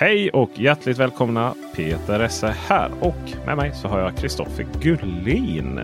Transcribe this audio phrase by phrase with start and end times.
[0.00, 1.54] Hej och hjärtligt välkomna!
[1.76, 5.80] Peter Esse här och med mig så har jag Kristoffer Gullin.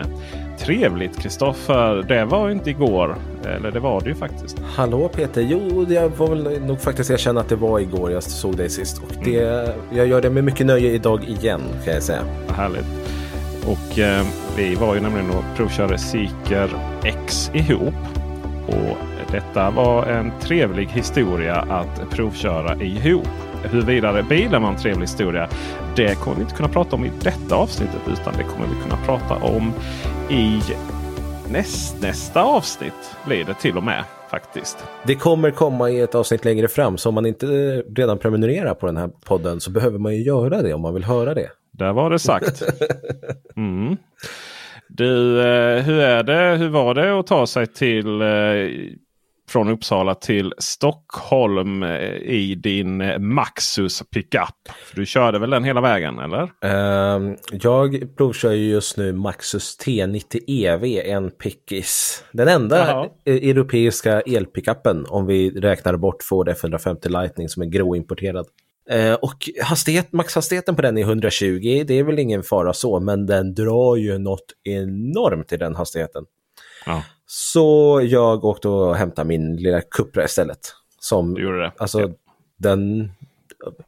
[0.59, 2.05] Trevligt Kristoffer!
[2.07, 3.15] Det var inte igår.
[3.45, 4.59] Eller det var det ju faktiskt.
[4.59, 5.41] Hallå Peter!
[5.41, 8.97] Jo, jag får väl nog faktiskt erkänna att det var igår jag såg dig sist.
[8.97, 9.71] Och det, mm.
[9.91, 12.21] jag gör det med mycket nöje idag igen kan jag säga.
[12.47, 12.85] Härligt!
[13.65, 14.25] Och eh,
[14.57, 16.69] vi var ju nämligen och provkörde Seeker
[17.03, 17.93] X ihop.
[18.67, 18.97] Och
[19.31, 23.27] detta var en trevlig historia att provköra ihop.
[23.67, 25.49] Huruvida bilen var en trevlig historia,
[25.95, 28.01] det kommer vi inte kunna prata om i detta avsnittet.
[28.07, 29.73] Utan det kommer vi kunna prata om
[30.29, 30.61] i
[31.49, 33.15] näst, nästa avsnitt.
[33.25, 34.77] Blir det till och med faktiskt.
[35.03, 36.97] Det kommer komma i ett avsnitt längre fram.
[36.97, 37.45] Så om man inte
[37.95, 41.03] redan prenumererar på den här podden så behöver man ju göra det om man vill
[41.03, 41.49] höra det.
[41.71, 42.63] Där var det sagt.
[43.57, 43.97] Mm.
[44.89, 46.57] Du, eh, hur är det?
[46.57, 48.27] Hur var det att ta sig till eh,
[49.47, 54.69] från Uppsala till Stockholm eh, i din Maxus pickup.
[54.95, 56.43] Du körde väl den hela vägen eller?
[56.43, 62.23] Uh, jag provkör just nu Maxus T90 EV, en pickis.
[62.31, 63.09] Den enda Jaha.
[63.25, 68.45] E- europeiska elpickupen om vi räknar bort Ford F150 Lightning som är gråimporterad.
[68.93, 73.25] Uh, och hastighet, maxhastigheten på den är 120, det är väl ingen fara så, men
[73.25, 76.25] den drar ju något enormt i den hastigheten.
[76.85, 77.03] Ja.
[77.25, 80.59] Så jag åkte och hämtade min lilla Cupra istället.
[80.99, 81.71] Som, du gjorde det?
[81.77, 82.09] Alltså, ja.
[82.57, 83.11] den,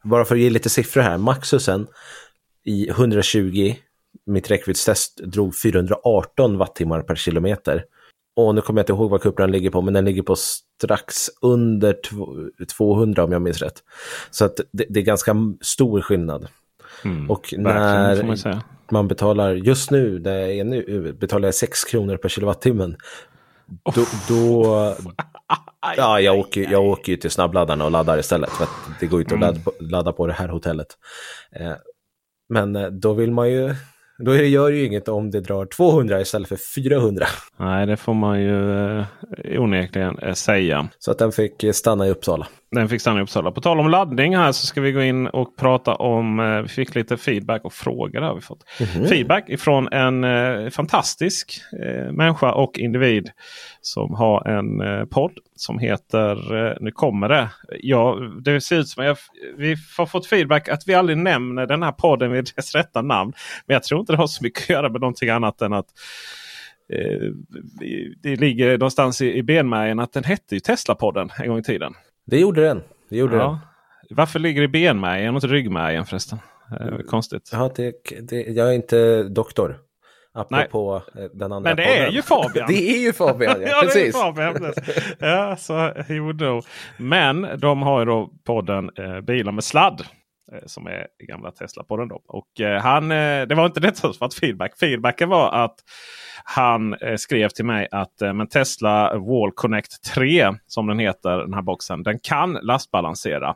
[0.04, 1.88] bara för att ge lite siffror här, Maxusen
[2.64, 3.76] i 120,
[4.26, 7.86] mitt räckviddstest drog 418 wattimmar per kilometer.
[8.36, 11.16] Och nu kommer jag inte ihåg vad Cupran ligger på, men den ligger på strax
[11.42, 11.96] under
[12.78, 13.84] 200 om jag minns rätt.
[14.32, 16.48] Så att det, det är ganska stor skillnad.
[17.04, 18.16] Mm, och när
[18.92, 22.98] man, betalar, just nu, det är nu, betalar jag 6 kronor per kilowattimmen.
[23.96, 24.66] Då, då
[25.98, 28.50] ja, jag åker, jag åker ju till snabbladdarna och laddar istället.
[28.50, 30.88] För att det går inte att ladda på, ladda på det här hotellet.
[31.52, 31.74] Eh,
[32.50, 33.76] men eh, då vill man ju
[34.20, 37.26] då gör det ju inget om det drar 200 istället för 400.
[37.58, 39.06] Nej, det får man ju eh,
[39.58, 40.88] onekligen eh, säga.
[41.00, 42.48] Så att den fick stanna i Uppsala.
[42.72, 43.52] Den fick stanna i Uppsala.
[43.52, 46.40] På tal om laddning här så ska vi gå in och prata om.
[46.40, 48.64] Eh, vi fick lite feedback och frågor har vi fått.
[48.96, 49.08] Mm.
[49.08, 53.30] Feedback ifrån en eh, fantastisk eh, människa och individ
[53.82, 57.50] som har en eh, podd som heter eh, Nu kommer det.
[57.80, 59.20] Ja, det ser ut som att
[59.58, 63.34] vi har fått feedback att vi aldrig nämner den här podden vid dess rätta namn.
[63.66, 65.88] Men jag tror inte det har så mycket att göra med någonting annat än att
[66.94, 67.32] eh,
[68.24, 71.94] det ligger någonstans i, i benmärgen att den hette ju Tesla-podden en gång i tiden.
[72.26, 72.84] Det gjorde den.
[73.10, 73.44] Det gjorde ja.
[73.44, 74.18] den.
[74.18, 76.40] Varför ligger det i benmärgen och inte ryggmärgen förresten?
[76.80, 77.50] Eh, konstigt.
[77.52, 79.78] Ja, det, det, jag är inte doktor.
[80.38, 81.24] Apropå Nej.
[81.24, 82.08] Eh, den andra Men det podden.
[82.08, 82.66] är ju Fabian.
[82.70, 84.16] det är ju Fabian, ja, ja precis.
[84.16, 84.74] Fabian,
[85.20, 85.74] ja, så
[86.08, 86.64] he would
[86.98, 90.06] Men de har ju då podden eh, Bilar med sladd.
[90.52, 92.08] Eh, som är gamla Tesla-podden.
[92.08, 92.22] Då.
[92.28, 94.78] Och eh, han, eh, det var inte det som var feedback.
[94.80, 95.76] Feedbacken var att
[96.44, 101.54] han eh, skrev till mig att men Tesla Wall Connect 3 som den heter, den
[101.54, 103.56] här boxen, den kan lastbalansera.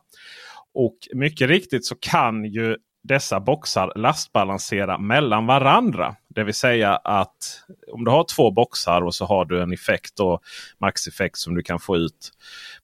[0.74, 6.16] Och mycket riktigt så kan ju dessa boxar lastbalansera mellan varandra.
[6.36, 10.20] Det vill säga att om du har två boxar och så har du en effekt
[10.20, 10.42] och
[10.78, 12.32] maxeffekt som du kan få ut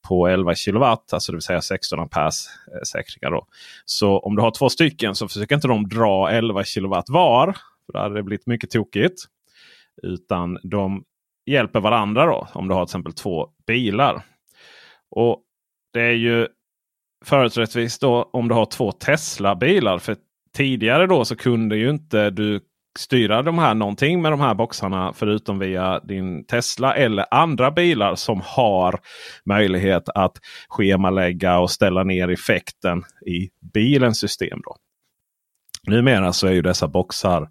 [0.08, 3.32] på 11 kilowatt, alltså det vill säga 16 amperes eh, säkringar.
[3.32, 3.48] Då.
[3.86, 7.54] Så om du har två stycken så försöker inte de dra 11 kilowatt var.
[7.86, 9.26] För då hade det blivit mycket tokigt.
[10.04, 11.04] Utan de
[11.46, 14.22] hjälper varandra då om du har till exempel två bilar.
[15.10, 15.42] Och
[15.94, 16.48] det är ju
[17.26, 20.00] företrädesvis då om du har två Tesla-bilar.
[20.00, 20.18] För
[20.54, 22.60] tidigare då så kunde ju inte du
[22.98, 28.16] styra de här någonting med de här boxarna förutom via din Tesla eller andra bilar
[28.16, 29.00] som har
[29.46, 30.38] möjlighet att
[30.70, 34.60] schemalägga och ställa ner effekten i bilens system.
[34.64, 34.76] Då.
[35.88, 37.50] Numera så är ju dessa boxar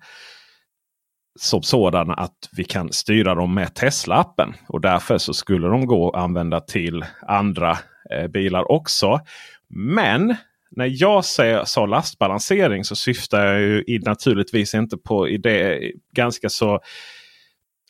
[1.39, 4.55] som sådana att vi kan styra dem med Tesla-appen.
[4.69, 7.79] Och därför så skulle de gå att använda till andra
[8.11, 9.21] eh, bilar också.
[9.69, 10.37] Men
[10.77, 16.49] när jag säger, sa lastbalansering så syftar jag ju naturligtvis inte på i det ganska
[16.49, 16.81] så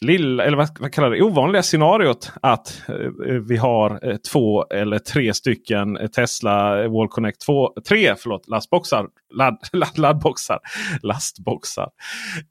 [0.01, 4.65] lilla, eller vad, vad kallar det, ovanliga scenariot att eh, eh, vi har eh, två
[4.65, 9.07] eller tre stycken eh, Tesla eh, Wall Connect 2, 3 förlåt, lastboxar.
[9.35, 10.59] Ladd, ladd, laddboxar.
[11.03, 11.89] Lastboxar.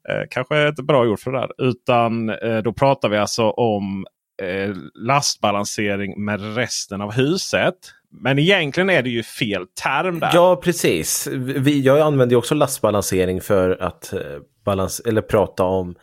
[0.08, 1.68] Eh, kanske ett bra ord för det där.
[1.68, 4.06] Utan eh, då pratar vi alltså om
[4.42, 7.74] eh, lastbalansering med resten av huset.
[8.20, 10.30] Men egentligen är det ju fel term där.
[10.34, 11.26] Ja, precis.
[11.36, 14.20] Vi, jag använder också lastbalansering för att eh,
[14.64, 15.94] balans, eller prata om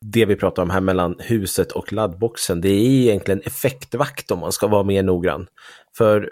[0.00, 2.60] det vi pratar om här mellan huset och laddboxen.
[2.60, 5.46] Det är egentligen effektvakt om man ska vara mer noggrann.
[5.96, 6.30] För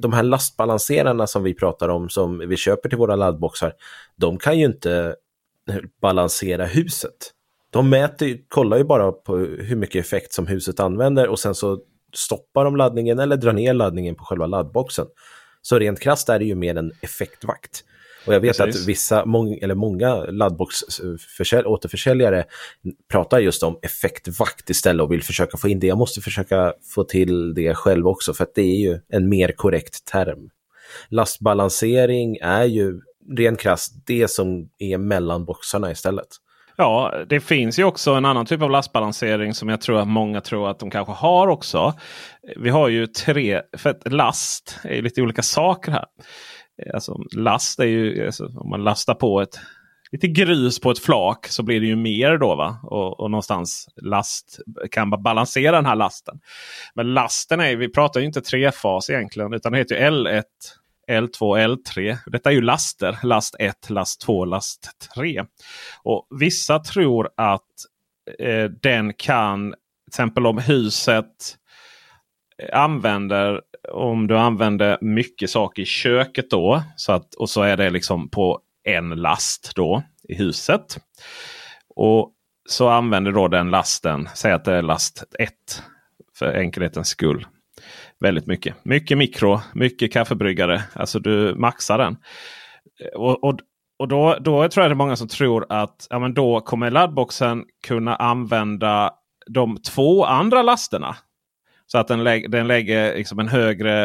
[0.00, 3.72] de här lastbalanserarna som vi pratar om som vi köper till våra laddboxar,
[4.16, 5.16] de kan ju inte
[6.02, 7.32] balansera huset.
[7.70, 11.78] De mäter, kollar ju bara på hur mycket effekt som huset använder och sen så
[12.12, 15.06] stoppar de laddningen eller drar ner laddningen på själva laddboxen.
[15.62, 17.84] Så rent krasst är det ju mer en effektvakt.
[18.26, 18.82] Och jag vet Precis.
[18.82, 22.44] att vissa, mång, eller många laddbox-återförsäljare
[23.10, 25.86] pratar just om effektvakt istället och vill försöka få in det.
[25.86, 29.52] Jag måste försöka få till det själv också för att det är ju en mer
[29.52, 30.50] korrekt term.
[31.08, 33.00] Lastbalansering är ju
[33.36, 36.28] rent krasst det som är mellan boxarna istället.
[36.80, 40.40] Ja, det finns ju också en annan typ av lastbalansering som jag tror att många
[40.40, 41.94] tror att de kanske har också.
[42.56, 46.04] Vi har ju tre, för att last är lite olika saker här.
[46.82, 49.60] Eh, alltså, last är ju, alltså, om man lastar på ett
[50.12, 52.54] lite grus på ett flak så blir det ju mer då.
[52.56, 52.80] va?
[52.82, 54.60] Och, och någonstans last
[54.90, 56.40] kan balansera den här lasten.
[56.94, 60.42] Men lasten är, vi pratar ju inte trefas egentligen utan det heter ju L1,
[61.10, 62.16] L2, L3.
[62.26, 63.18] Detta är ju laster.
[63.22, 65.44] Last 1, last 2, last 3.
[66.02, 67.62] Och Vissa tror att
[68.38, 69.78] eh, den kan, till
[70.08, 71.56] exempel om huset
[72.62, 73.60] eh, använder,
[73.92, 76.82] om du använder mycket saker i köket då.
[76.96, 80.98] Så att, och så är det liksom på en last då i huset.
[81.94, 82.32] Och
[82.68, 85.52] så använder då den lasten, säg att det är last 1
[86.38, 87.46] för enkelhetens skull
[88.20, 88.84] väldigt mycket.
[88.84, 90.82] Mycket mikro, mycket kaffebryggare.
[90.92, 92.16] Alltså du maxar den.
[93.14, 93.60] Och, och,
[93.98, 96.90] och då, då tror jag det är många som tror att ja, men då kommer
[96.90, 99.10] laddboxen kunna använda
[99.46, 101.16] de två andra lasterna.
[101.86, 104.04] Så att den, lä den lägger liksom en högre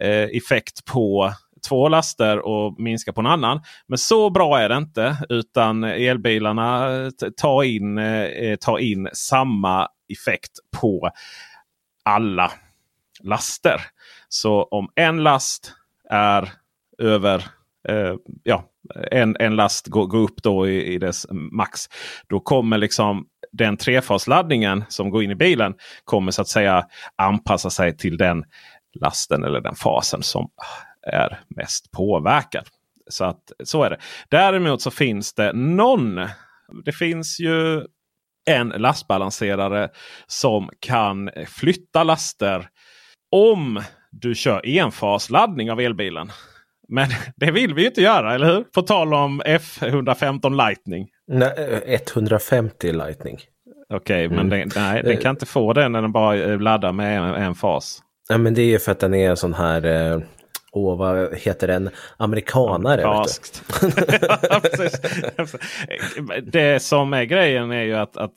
[0.00, 1.32] eh, effekt på
[1.68, 3.60] två laster och minska på en annan.
[3.86, 5.16] Men så bra är det inte.
[5.28, 6.90] Utan elbilarna
[7.36, 11.10] tar in, eh, tar in samma effekt på
[12.04, 12.52] alla
[13.24, 13.80] laster.
[14.28, 15.72] Så om en last
[16.10, 16.52] är
[16.98, 17.44] över
[17.88, 18.64] eh, ja,
[19.10, 21.80] en, en last går, går upp då i, i dess max.
[22.28, 25.74] Då kommer liksom den trefasladdningen som går in i bilen
[26.04, 26.86] kommer så att säga
[27.16, 28.44] anpassa sig till den
[29.00, 30.50] lasten eller den fasen som
[31.12, 32.66] är mest påverkad.
[33.08, 33.98] Så att så är det.
[34.28, 36.20] Däremot så finns det någon.
[36.84, 37.82] Det finns ju
[38.44, 39.88] en lastbalanserare
[40.26, 42.68] som kan flytta laster
[43.32, 46.30] om du kör enfasladdning av elbilen.
[46.88, 48.62] Men det vill vi inte göra, eller hur?
[48.62, 51.08] På tal om F115 Lightning.
[51.26, 53.38] Nej, 150 Lightning.
[53.94, 54.68] Okej, okay, men mm.
[54.68, 58.02] den, nej, den kan inte få det när den bara laddar med en, en fas.
[58.28, 60.20] Ja, men det är ju för att den är en sån här eh,
[60.74, 61.90] Åh, vad heter den?
[62.16, 63.04] Amerikanare.
[63.04, 63.62] Amerikanskt.
[66.52, 68.32] det som är grejen är ju att, att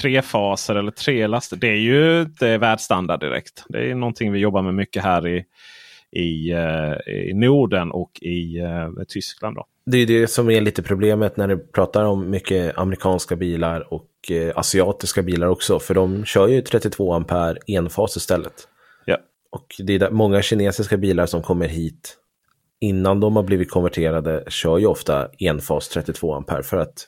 [0.00, 1.56] tre faser eller tre laster.
[1.56, 3.64] Det är ju inte världsstandard direkt.
[3.68, 5.44] Det är någonting vi jobbar med mycket här i,
[6.12, 9.56] i, uh, i Norden och i uh, Tyskland.
[9.56, 9.66] Då.
[9.86, 14.10] Det är det som är lite problemet när du pratar om mycket amerikanska bilar och
[14.30, 15.78] uh, asiatiska bilar också.
[15.78, 18.68] För de kör ju 32 ampere enfas istället.
[19.54, 22.16] Och det är många kinesiska bilar som kommer hit
[22.80, 27.06] innan de har blivit konverterade kör ju ofta enfas 32 ampere för att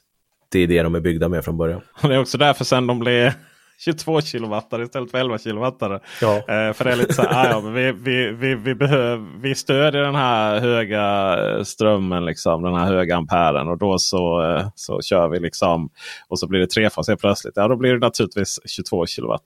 [0.57, 1.81] det är det de är byggda med från början.
[2.03, 3.33] Och det är också därför sen de blev
[3.79, 6.01] 22 kilowattare istället för 11 kilowattare.
[6.21, 6.37] Ja.
[6.37, 9.41] Eh, för det är lite så här, ah, ja, men vi, vi, vi, vi, behöver,
[9.41, 13.69] vi stödjer den här höga eh, strömmen, liksom, den här höga amperen.
[13.69, 15.91] Och då så, eh, så kör vi liksom.
[16.29, 17.57] Och så blir det trefas helt plötsligt.
[17.57, 19.45] Ja, då blir det naturligtvis 22 kilowatt.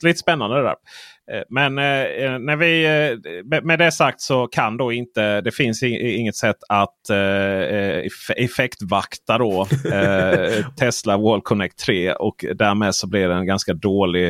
[0.00, 0.76] Så lite spännande det där.
[1.32, 5.82] Eh, men eh, när vi, eh, med det sagt så kan då inte, det finns
[5.82, 13.28] inget sätt att eh, effektvakta då, eh, Tesla Wall Connect 3 och därmed så blir
[13.28, 14.26] det en ganska dålig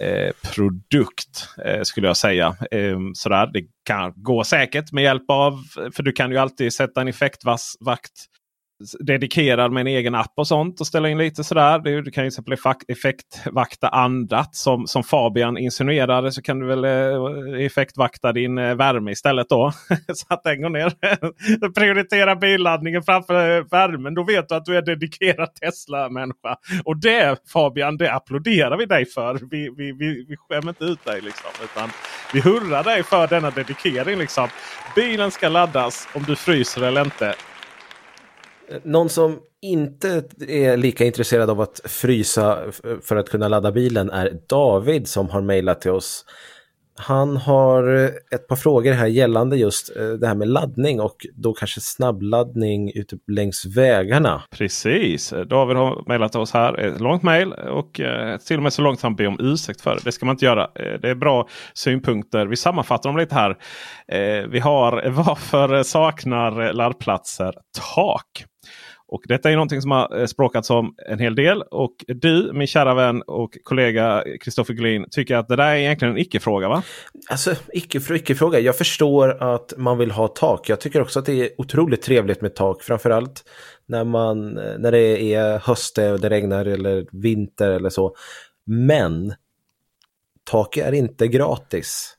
[0.00, 1.48] eh, produkt
[1.82, 2.56] skulle jag säga.
[3.14, 3.50] sådär.
[3.52, 8.12] Det kan gå säkert med hjälp av, för du kan ju alltid sätta en effektvakt
[9.00, 11.78] dedikerad med en egen app och sånt och ställa in lite sådär.
[11.78, 16.32] Du, du kan ju till exempel effektvakta andrat som, som Fabian insinuerade.
[16.32, 19.72] Så kan du väl eh, effektvakta din eh, värme istället då.
[20.14, 20.92] så att den går ner.
[21.74, 24.14] Prioritera billaddningen framför eh, värmen.
[24.14, 26.56] Då vet du att du är dedikerad Tesla-människa.
[26.84, 29.38] Och det Fabian, det applåderar vi dig för.
[29.50, 31.50] Vi, vi, vi, vi skämmer inte ut dig liksom.
[31.64, 31.90] Utan
[32.32, 34.18] vi hurrar dig för denna dedikering.
[34.18, 34.48] Liksom.
[34.94, 37.34] Bilen ska laddas om du fryser eller inte.
[38.82, 42.58] Någon som inte är lika intresserad av att frysa
[43.02, 46.24] för att kunna ladda bilen är David som har mejlat till oss.
[46.98, 51.26] Han har eh, ett par frågor här gällande just eh, det här med laddning och
[51.34, 54.42] då kanske snabbladdning ute längs vägarna.
[54.50, 56.78] Precis, David har mejlat oss här.
[56.78, 59.94] Ett långt mejl och eh, till och med så långt han ber om ursäkt för
[59.94, 60.00] det.
[60.04, 60.70] Det ska man inte göra.
[60.74, 62.46] Det är bra synpunkter.
[62.46, 63.56] Vi sammanfattar dem lite här.
[64.48, 67.54] Vi har varför saknar laddplatser
[67.94, 68.44] tak?
[69.08, 71.62] Och detta är någonting som har eh, språkats om en hel del.
[71.62, 76.14] Och du, min kära vän och kollega Kristoffer Gullin, tycker att det där är egentligen
[76.14, 76.82] en icke-fråga va?
[77.30, 78.60] Alltså icke för icke-fråga.
[78.60, 80.68] Jag förstår att man vill ha tak.
[80.68, 82.82] Jag tycker också att det är otroligt trevligt med tak.
[82.82, 83.44] Framförallt
[83.86, 88.14] när, man, eh, när det är höst eh, och det regnar eller vinter eller så.
[88.66, 89.34] Men
[90.50, 92.17] tak är inte gratis.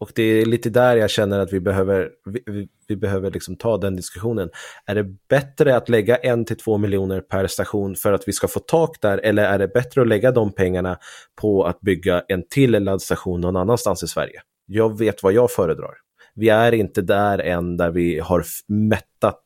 [0.00, 2.10] Och det är lite där jag känner att vi behöver,
[2.46, 4.50] vi, vi behöver liksom ta den diskussionen.
[4.86, 8.48] Är det bättre att lägga en till två miljoner per station för att vi ska
[8.48, 10.98] få tak där eller är det bättre att lägga de pengarna
[11.40, 14.40] på att bygga en till laddstation någon annanstans i Sverige?
[14.66, 15.94] Jag vet vad jag föredrar.
[16.34, 19.42] Vi är inte där än där vi har mättat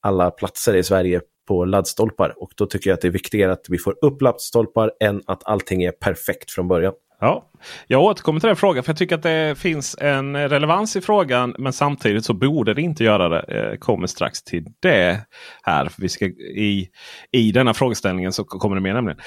[0.00, 3.66] alla platser i Sverige på laddstolpar och då tycker jag att det är viktigare att
[3.68, 6.92] vi får upp laddstolpar än att allting är perfekt från början.
[7.20, 7.50] Ja,
[7.86, 11.54] jag återkommer till den frågan för jag tycker att det finns en relevans i frågan.
[11.58, 13.44] Men samtidigt så borde det inte göra det.
[13.48, 15.20] Jag kommer strax till det
[15.62, 15.90] här.
[15.98, 16.88] Vi ska, i,
[17.32, 19.20] I denna frågeställningen så kommer det med nämligen.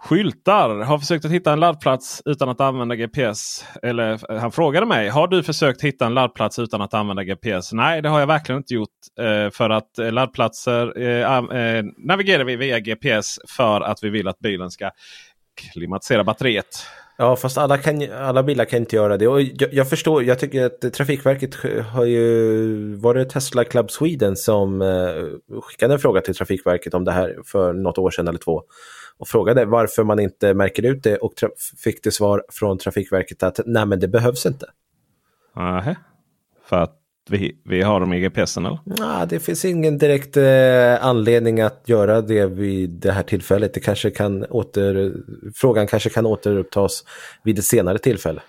[0.00, 0.84] Skyltar.
[0.84, 3.64] Har försökt att hitta en laddplats utan att använda GPS.
[3.82, 5.08] Eller eh, han frågade mig.
[5.08, 7.72] Har du försökt hitta en laddplats utan att använda GPS?
[7.72, 8.88] Nej, det har jag verkligen inte gjort.
[9.20, 10.92] Eh, för att laddplatser
[12.06, 14.90] navigerar vi via GPS för att vi vill att bilen ska
[15.58, 16.86] klimatisera batteriet.
[17.20, 19.28] Ja, fast alla, kan, alla bilar kan inte göra det.
[19.28, 21.54] Och jag, jag förstår, jag tycker att Trafikverket
[21.92, 22.94] har ju...
[22.94, 27.36] Var det Tesla Club Sweden som eh, skickade en fråga till Trafikverket om det här
[27.44, 28.62] för något år sedan eller två?
[29.18, 31.32] Och frågade varför man inte märker ut det och
[31.84, 34.66] fick det svar från Trafikverket att nej men det behövs inte.
[35.56, 35.94] Aha.
[36.64, 36.96] För att
[37.30, 38.78] vi, vi har dem i GPSen eller?
[38.84, 43.74] Ja, det finns ingen direkt eh, anledning att göra det vid det här tillfället.
[43.74, 45.14] Det kanske kan åter,
[45.54, 47.04] frågan kanske kan återupptas
[47.44, 48.40] vid ett senare tillfälle.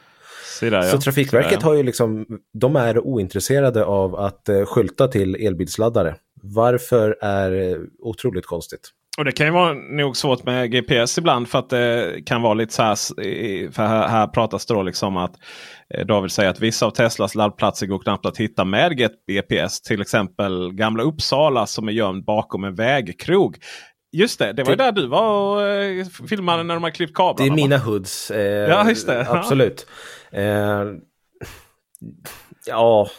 [0.62, 0.84] Där, ja.
[0.84, 6.16] Så Trafikverket har ju liksom, de är ointresserade av att eh, skylta till elbilsladdare.
[6.42, 8.90] Varför är eh, otroligt konstigt.
[9.20, 12.54] Och det kan ju vara nog svårt med GPS ibland för att det kan vara
[12.54, 12.96] lite så här.
[13.72, 15.32] För här, här pratas det då liksom att
[15.94, 18.98] eh, David säger att vissa av Teslas laddplatser går knappt att hitta med
[19.28, 19.82] GPS.
[19.82, 23.58] Till exempel Gamla Uppsala som är gömd bakom en vägkrog.
[24.12, 26.92] Just det, det var det, ju där du var och eh, filmade när de har
[26.92, 27.56] klippt kablarna.
[27.56, 28.32] Det är mina hoods.
[28.32, 29.30] Eh, ja, just det.
[29.30, 29.88] Absolut.
[30.32, 30.84] Eh,
[32.66, 33.10] ja,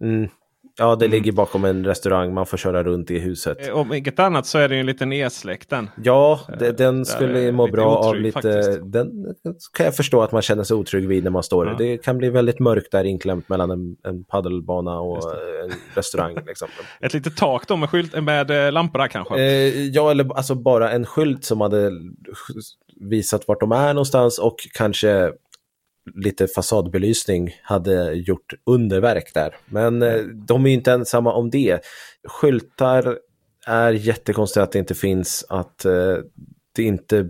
[0.00, 0.28] mm,
[0.78, 1.14] Ja, det mm.
[1.14, 2.34] ligger bakom en restaurang.
[2.34, 3.68] Man får köra runt i huset.
[3.68, 5.90] Eh, om inget annat så är det ju en liten nedsläkten.
[6.02, 8.32] Ja, det, den skulle må bra av lite...
[8.32, 8.80] Faktiskt.
[8.84, 9.34] Den
[9.76, 11.74] kan jag förstå att man känner sig otrygg vid när man står ja.
[11.78, 15.22] Det kan bli väldigt mörkt där inklämt mellan en, en paddelbana och
[15.64, 16.34] en restaurang.
[16.46, 16.68] Liksom.
[17.00, 19.34] Ett litet tak då med, skylt, med eh, lampor där kanske?
[19.34, 21.90] Eh, ja, eller alltså bara en skylt som hade
[23.00, 25.32] visat vart de är någonstans och kanske
[26.14, 29.56] lite fasadbelysning hade gjort underverk där.
[29.66, 31.80] Men eh, de är ju inte ensamma om det.
[32.28, 33.18] Skyltar
[33.66, 36.16] är jättekonstigt att det inte finns, att eh,
[36.76, 37.28] det inte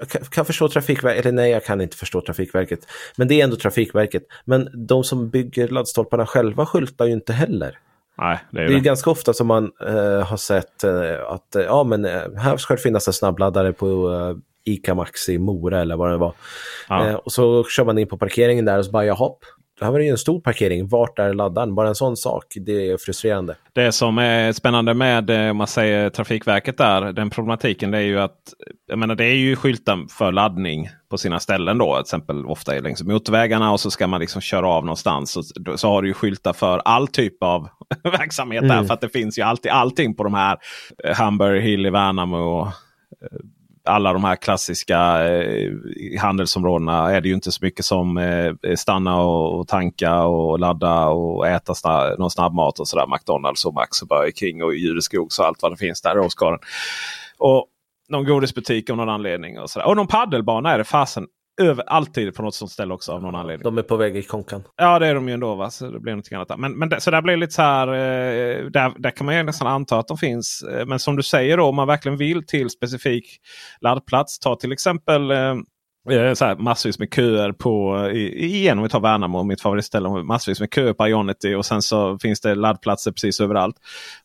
[0.00, 2.80] jag kan förstå Trafikverket, eller nej jag kan inte förstå Trafikverket.
[3.16, 4.22] Men det är ändå Trafikverket.
[4.44, 7.78] Men de som bygger laddstolparna själva skyltar ju inte heller.
[8.18, 11.62] Nej, det är Det är ganska ofta som man eh, har sett eh, att eh,
[11.62, 12.04] ja, men,
[12.36, 14.08] här ska det finnas en snabbladdare på
[14.64, 16.34] ICA Maxi Mora eller vad det var.
[16.88, 17.08] Ja.
[17.08, 19.30] Eh, och så kör man in på parkeringen där och så bara, jaha,
[19.82, 21.74] det här var ju en stor parkering, vart är laddaren?
[21.74, 23.56] Bara en sån sak, det är frustrerande.
[23.72, 28.02] Det som är spännande med eh, om man säger Trafikverket där, den problematiken det är
[28.02, 28.38] ju att
[28.86, 31.94] jag menar, det är ju skyltar för laddning på sina ställen då.
[31.94, 35.30] Till exempel ofta är längs motorvägarna och så ska man liksom köra av någonstans.
[35.30, 35.42] Så,
[35.76, 37.68] så har du ju skyltar för all typ av
[38.04, 38.84] verksamhet där.
[38.84, 40.58] För att det finns ju alltid allting på de här
[41.04, 42.36] eh, Hamburg Hill i Värnamo.
[42.36, 42.72] Och, eh,
[43.84, 45.72] alla de här klassiska eh,
[46.20, 51.06] handelsområdena är det ju inte så mycket som eh, stanna och, och tanka och ladda
[51.06, 53.06] och äta sna någon snabbmat och sådär.
[53.06, 56.20] McDonalds och Max och Burger King och Jureskogs och allt vad det finns där i
[56.20, 56.58] Åskaren.
[57.38, 57.66] Och
[58.08, 59.58] någon godisbutik av någon anledning.
[59.58, 59.86] Och, sådär.
[59.86, 61.26] och någon paddelbana är det fasen
[61.60, 63.64] över, alltid på något sånt ställe också av någon anledning.
[63.64, 64.62] De är på väg i konkan.
[64.76, 65.54] Ja det är de ju ändå.
[65.54, 65.70] Va?
[65.70, 66.58] Så det blir någonting annat.
[66.58, 67.88] Men, men det, så där blir lite så här.
[67.88, 70.62] Eh, där, där kan man ju nästan anta att de finns.
[70.62, 73.24] Eh, Men som du säger då om man verkligen vill till specifik
[73.80, 74.38] laddplats.
[74.38, 75.54] Ta till exempel eh,
[76.10, 80.08] Eh, så här, massvis med köer på, igen om vi tar Värnamo, mitt favoritställe.
[80.08, 83.76] Massvis med köer på Ionity och sen så finns det laddplatser precis överallt.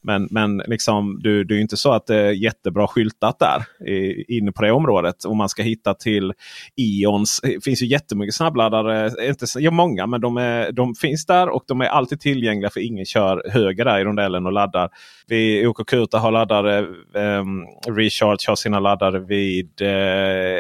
[0.01, 3.87] Men, men liksom, du, det är ju inte så att det är jättebra skyltat där
[3.87, 5.25] i, inne på det området.
[5.25, 6.33] Om man ska hitta till
[6.75, 7.39] Ions.
[7.43, 9.11] Det finns ju jättemycket snabbladdare.
[9.27, 12.69] Inte, så- ja, många men de, är, de finns där och de är alltid tillgängliga
[12.69, 14.89] för ingen kör höger där i rondellen och laddar.
[15.27, 16.79] Vi, OKQ har laddare.
[17.13, 19.87] Um, Recharge har sina laddare vid eh,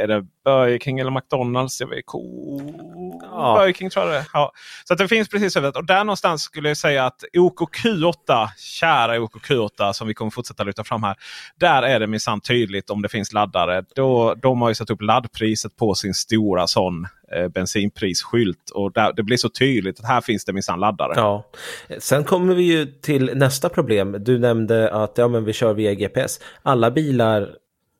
[0.03, 1.81] är det Burger King eller McDonalds.
[2.05, 2.21] Ko...
[3.21, 3.57] Ja.
[3.59, 4.25] Burger King tror jag det är.
[4.33, 4.51] ja.
[4.85, 5.77] Så att det finns precis överallt.
[5.77, 10.83] Och där någonstans skulle jag säga att OKQ8, kära OKQ8 som vi kommer fortsätta lyfta
[10.83, 11.15] fram här.
[11.59, 13.83] Där är det minsann tydligt om det finns laddare.
[13.95, 18.69] Då, de har ju satt upp laddpriset på sin stora sån eh, bensinprisskylt.
[18.69, 21.13] Och där, det blir så tydligt att här finns det minsann laddare.
[21.15, 21.45] Ja.
[21.99, 24.15] Sen kommer vi ju till nästa problem.
[24.19, 26.39] Du nämnde att ja, men vi kör via GPS.
[26.63, 27.49] Alla bilar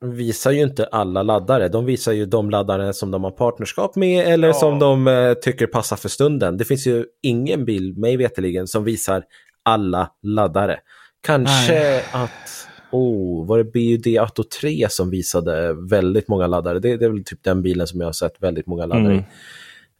[0.01, 1.67] visar ju inte alla laddare.
[1.67, 5.67] De visar ju de laddare som de har partnerskap med eller som de eh, tycker
[5.67, 6.57] passar för stunden.
[6.57, 9.23] Det finns ju ingen bil, mig veterligen, som visar
[9.63, 10.79] alla laddare.
[11.21, 16.79] Kanske att, oh, var det BUD Atto 3 som visade väldigt många laddare?
[16.79, 19.19] Det, det är väl typ den bilen som jag har sett väldigt många laddare Mm.
[19.19, 19.23] i.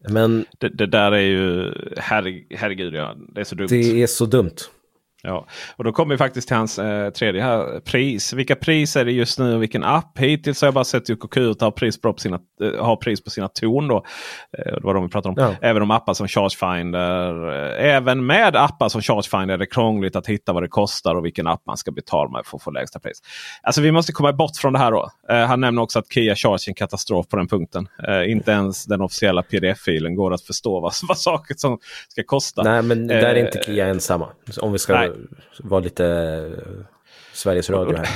[0.10, 3.68] Men Det, det där är ju, herre, herregud ja, det är så dumt.
[3.70, 4.56] det är så dumt.
[5.28, 5.46] Ja.
[5.76, 7.80] Och då kommer vi faktiskt till hans eh, tredje här.
[7.80, 8.34] Pris.
[8.34, 10.20] Vilka pris är det just nu och vilken app?
[10.20, 13.48] Hittills har jag bara sett UKQ ta pris på sina, eh, ha pris på sina
[13.48, 13.88] torn.
[13.88, 13.96] Då.
[14.58, 15.48] Eh, det var de vi pratade om.
[15.48, 15.68] Ja.
[15.68, 17.50] Även om appar som Chargefinder.
[17.50, 21.26] Eh, även med appar som Chargefinder är det krångligt att hitta vad det kostar och
[21.26, 23.22] vilken app man ska betala med för att få lägsta pris.
[23.62, 25.10] Alltså vi måste komma bort från det här då.
[25.30, 27.88] Eh, han nämner också att Kia Charge är en katastrof på den punkten.
[28.08, 32.64] Eh, inte ens den officiella pdf-filen går att förstå vad, vad saker som ska kosta.
[32.64, 34.28] Nej, men där är inte Kia ensamma.
[34.62, 35.12] Om vi ska nej.
[35.60, 36.86] Var lite eh,
[37.34, 38.08] Sveriges Radio här.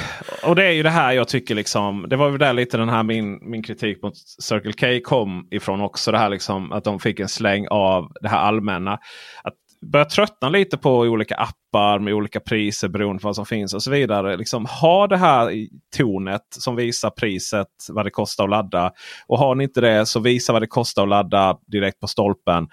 [0.50, 2.06] Och det är ju det här jag tycker liksom.
[2.10, 5.82] Det var väl där lite den här min, min kritik mot Circle K kom ifrån
[5.82, 6.12] också.
[6.12, 9.00] Det här liksom att de fick en släng av det här allmänna.
[9.44, 13.74] Att börja tröttna lite på olika appar med olika priser beroende på vad som finns
[13.74, 14.38] och så vidare.
[14.38, 18.92] Liksom, ha det här i tornet som visar priset, vad det kostar att ladda.
[19.28, 22.68] Och har ni inte det så visa vad det kostar att ladda direkt på stolpen.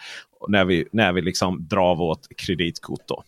[0.48, 3.08] När vi, när vi liksom drar vårt kreditkort.
[3.08, 3.22] Då.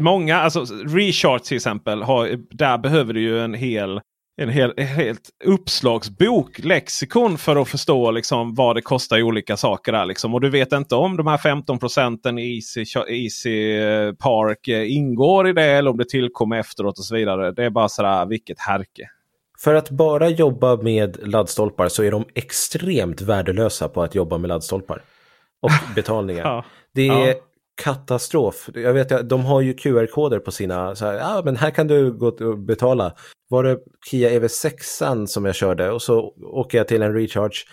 [0.00, 4.00] Många, alltså Recharge till exempel, har, där behöver du ju en hel
[4.40, 9.56] en hel, en helt uppslagsbok, lexikon för att förstå liksom vad det kostar i olika
[9.56, 9.92] saker.
[9.92, 10.34] Där, liksom.
[10.34, 14.92] Och du vet inte om de här 15 procenten i Easy, Easy eh, Park eh,
[14.92, 17.52] ingår i det eller om det tillkommer efteråt och så vidare.
[17.52, 19.10] Det är bara sådär, vilket härke.
[19.58, 24.48] För att bara jobba med laddstolpar så är de extremt värdelösa på att jobba med
[24.48, 25.02] laddstolpar.
[25.60, 26.44] Och betalningar.
[26.44, 26.64] Ja.
[26.94, 27.34] Det är Ja.
[27.84, 28.68] Katastrof.
[28.74, 32.12] Jag vet, de har ju QR-koder på sina, så här, ja men här kan du
[32.12, 33.12] gå och betala.
[33.50, 33.78] Var det
[34.10, 37.64] Kia EV6 som jag körde och så åker jag till en recharge,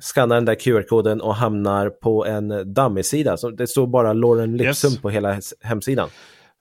[0.00, 3.36] skannar den där QR-koden och hamnar på en dummy-sida.
[3.36, 5.02] Så det står bara Lauren Lipsum Yes.
[5.02, 6.08] på hela hemsidan.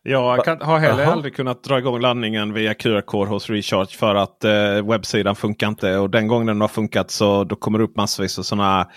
[0.04, 1.12] Jag kan, har heller Jaha.
[1.12, 5.98] aldrig kunnat dra igång laddningen via QR-kod hos Recharge för att eh, webbsidan funkar inte.
[5.98, 8.88] Och den gången den har funkat så då kommer det upp massvis av sådana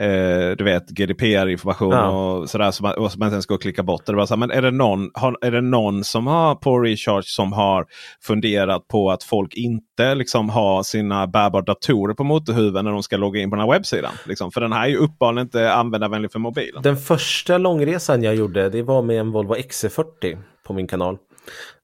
[0.00, 2.08] eh, du vet GDPR-information Ja.
[2.08, 4.06] och sådär som man, och man sen ska klicka bort.
[4.06, 6.78] Det bara så här, men är, det någon, har, är det någon som har på
[6.78, 7.86] Recharge som har
[8.22, 13.16] funderat på att folk inte liksom har sina bärbara datorer på motorhuven när de ska
[13.16, 14.12] logga in på den här webbsidan?
[14.26, 14.50] Liksom?
[14.52, 16.82] För den här är ju uppenbarligen inte användarvänlig för mobilen.
[16.82, 21.18] Den första långresan jag gjorde, det var med en Volvo XC40 på min kanal.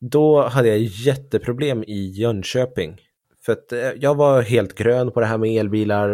[0.01, 2.97] Då hade jag jätteproblem i Jönköping.
[3.47, 6.11] För att eh, jag var helt grön på det här med elbilar.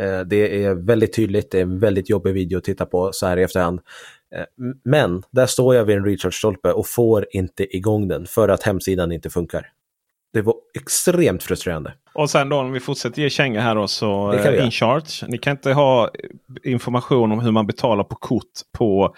[0.00, 3.26] Eh, Det är väldigt tydligt, det är en väldigt jobbig video att titta på så
[3.26, 3.80] här i efterhand.
[4.34, 4.44] Eh,
[4.84, 9.12] Men där står jag vid en recharge-stolpe och får inte igång den för att hemsidan
[9.12, 9.66] inte funkar.
[10.32, 11.92] Det var extremt frustrerande.
[12.14, 14.34] Och sen då om vi fortsätter ge känga här då så.
[14.60, 15.26] InCharge.
[15.28, 16.10] Ni kan inte ha
[16.64, 18.44] information om hur man betalar på kort
[18.78, 19.14] på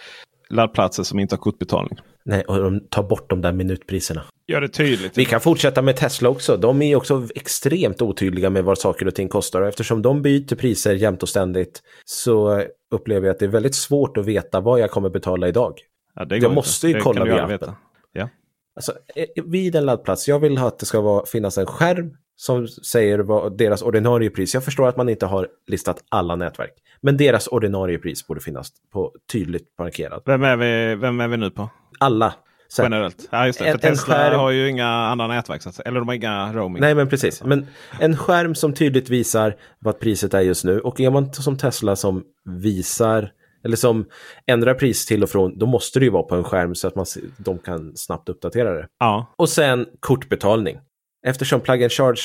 [0.51, 1.99] laddplatser som inte har kortbetalning.
[2.25, 4.23] Nej, och de tar bort de där minutpriserna.
[4.47, 5.19] Gör det tydligt.
[5.19, 6.57] Vi kan fortsätta med Tesla också.
[6.57, 9.61] De är också extremt otydliga med vad saker och ting kostar.
[9.63, 12.63] Och eftersom de byter priser jämt och ständigt så
[12.95, 15.75] upplever jag att det är väldigt svårt att veta vad jag kommer betala idag.
[16.15, 16.93] Ja, det jag går måste inte.
[16.93, 17.49] ju Det kolla via appen.
[17.49, 17.75] veta.
[18.13, 18.29] Ja.
[18.77, 22.11] Alltså, eh, vid en laddplats, jag vill ha att det ska vara, finnas en skärm
[22.41, 24.55] som säger vad deras ordinarie pris.
[24.55, 26.73] Jag förstår att man inte har listat alla nätverk.
[27.01, 30.23] Men deras ordinarie pris borde finnas på tydligt markerat.
[30.27, 31.71] Vem, är vi, vem är vi nu på?
[31.99, 32.35] Alla.
[32.69, 33.29] Så Generellt.
[33.31, 33.65] Ja, just det.
[33.65, 35.63] En- För Tesla skärm- har ju inga andra nätverk.
[35.63, 36.81] Så eller de har inga roaming.
[36.81, 37.45] Nej men precis.
[37.45, 37.67] Men
[38.01, 40.81] en skärm som tydligt visar vad priset är just nu.
[40.81, 43.33] Och är man som Tesla som visar
[43.65, 44.07] eller som
[44.47, 46.95] ändrar pris till och från, då måste det ju vara på en skärm så att
[46.95, 47.07] man,
[47.39, 48.87] de kan snabbt uppdatera det.
[48.99, 50.79] Ja, Och sen kortbetalning.
[51.27, 52.21] Eftersom plug and charge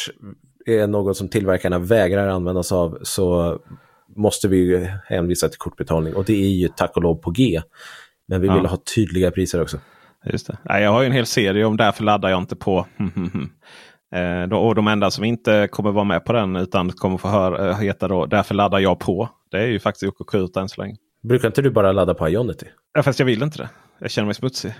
[0.65, 3.59] är något som tillverkarna vägrar använda sig av så
[4.15, 6.13] måste vi ju hänvisa till kortbetalning.
[6.15, 7.61] Och det är ju tack och lov på G.
[8.27, 8.55] Men vi Ja.
[8.55, 9.77] vill ha tydliga priser också.
[10.31, 10.57] just det.
[10.63, 12.87] Nej, jag har ju en hel serie om därför laddar jag inte på.
[14.15, 17.27] Eh, då, och de enda som inte kommer vara med på den utan kommer få
[17.27, 19.29] höra, eh, heta då därför laddar jag på.
[19.51, 20.95] Det är ju faktiskt OK Qt än så länge.
[21.23, 22.65] Brukar inte du bara ladda på Ionity?
[22.93, 23.69] Ja, fast jag vill inte det.
[23.99, 24.73] Jag känner mig smutsig.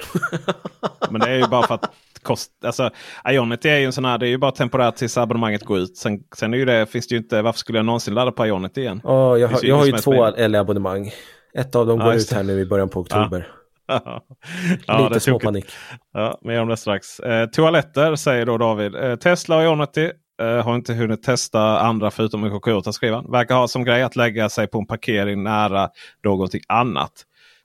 [1.09, 1.91] Men det är ju bara för att
[2.25, 2.89] kost, alltså,
[3.29, 5.97] Ionity är ju en sån här, det är ju bara temporärt tills abonnemanget går ut.
[5.97, 8.45] Sen, sen är ju det, finns det ju inte, varför skulle jag någonsin ladda på
[8.47, 9.01] Ionity igen?
[9.03, 11.11] Ja, jag, har, ju jag har ju två helst LE-abonnemang.
[11.57, 13.47] Ett av dem Ja, går ut här nu i början på oktober.
[13.87, 14.21] ja,
[14.79, 15.23] Lite är tokigt.
[15.23, 15.65] småpanik.
[16.13, 17.19] Ja, mer om det strax.
[17.19, 18.95] Eh, toaletter säger då David.
[18.95, 20.11] Eh, Tesla och Ionity
[20.41, 23.31] eh, har inte hunnit testa andra förutom OKQ skriver han.
[23.31, 25.89] Verkar ha som grej att lägga sig på en parkering nära
[26.23, 27.11] någonting annat.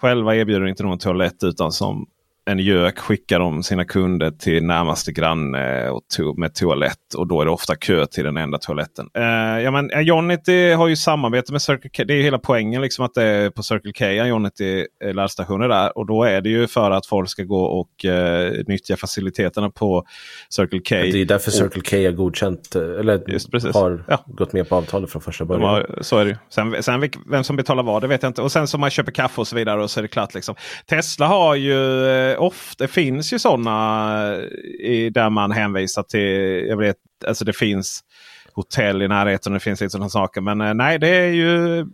[0.00, 2.06] Själva erbjuder inte någon toalett utan som
[2.50, 7.14] en gök skickar de sina kunder till närmaste granne och to med toalett.
[7.16, 9.06] Och då är det ofta kö till den enda toaletten.
[9.14, 9.24] Eh,
[9.64, 12.04] ja, men Ionity har ju samarbete med Circle K.
[12.04, 15.68] Det är ju hela poängen liksom att det är på Circle K Ionity eh, laddstationer
[15.68, 15.98] där.
[15.98, 20.04] Och då är det ju för att folk ska gå och eh, nyttja faciliteterna på
[20.48, 20.94] Circle K.
[20.94, 23.74] Det är därför Circle K har godkänt, eh, eller Just precis.
[23.74, 24.24] har Ja.
[24.26, 25.68] gått med på avtalet från första början.
[25.68, 26.36] har, så är det ju.
[26.48, 28.42] Sen, sen vem som betalar vad det vet jag inte.
[28.42, 30.34] Och sen så man köper kaffe och så vidare och så är det klart.
[30.34, 30.54] Liksom.
[30.86, 34.36] Tesla har ju eh, ofta, det finns ju sådana
[34.82, 38.04] eh, där man hänvisar till, jag vet, alltså det finns
[38.52, 40.40] hotell i närheten och det finns lite sådana saker.
[40.40, 41.86] Men eh, nej, det är ju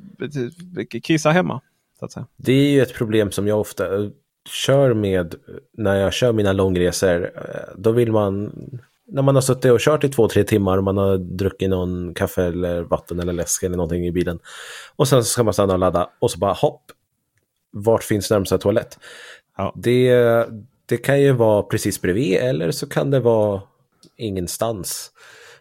[1.02, 1.60] kissa hemma.
[1.98, 2.26] Så att säga.
[2.36, 4.08] Det är ju ett problem som jag ofta eh,
[4.48, 5.34] kör med
[5.72, 7.30] när jag kör mina långresor.
[7.76, 8.52] Då vill man,
[9.06, 12.14] när man har suttit och kört i två, tre timmar och man har druckit någon
[12.14, 14.38] kaffe eller vatten eller läsk eller någonting i bilen.
[14.96, 16.82] Och sen så ska man stanna och ladda och så bara hopp,
[17.70, 18.98] vart finns närmsta toalett?
[19.56, 19.72] Ja.
[19.76, 20.46] Det,
[20.86, 23.62] det kan ju vara precis bredvid eller så kan det vara
[24.16, 25.10] ingenstans.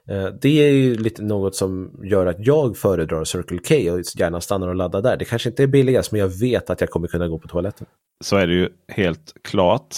[0.09, 4.41] Eh, Det är ju lite något som gör att jag föredrar Circle K och gärna
[4.41, 5.17] stannar och laddar där.
[5.17, 7.87] Det kanske inte är billigast men jag vet att jag kommer kunna gå på toaletten.
[8.23, 9.95] så är det ju helt klart.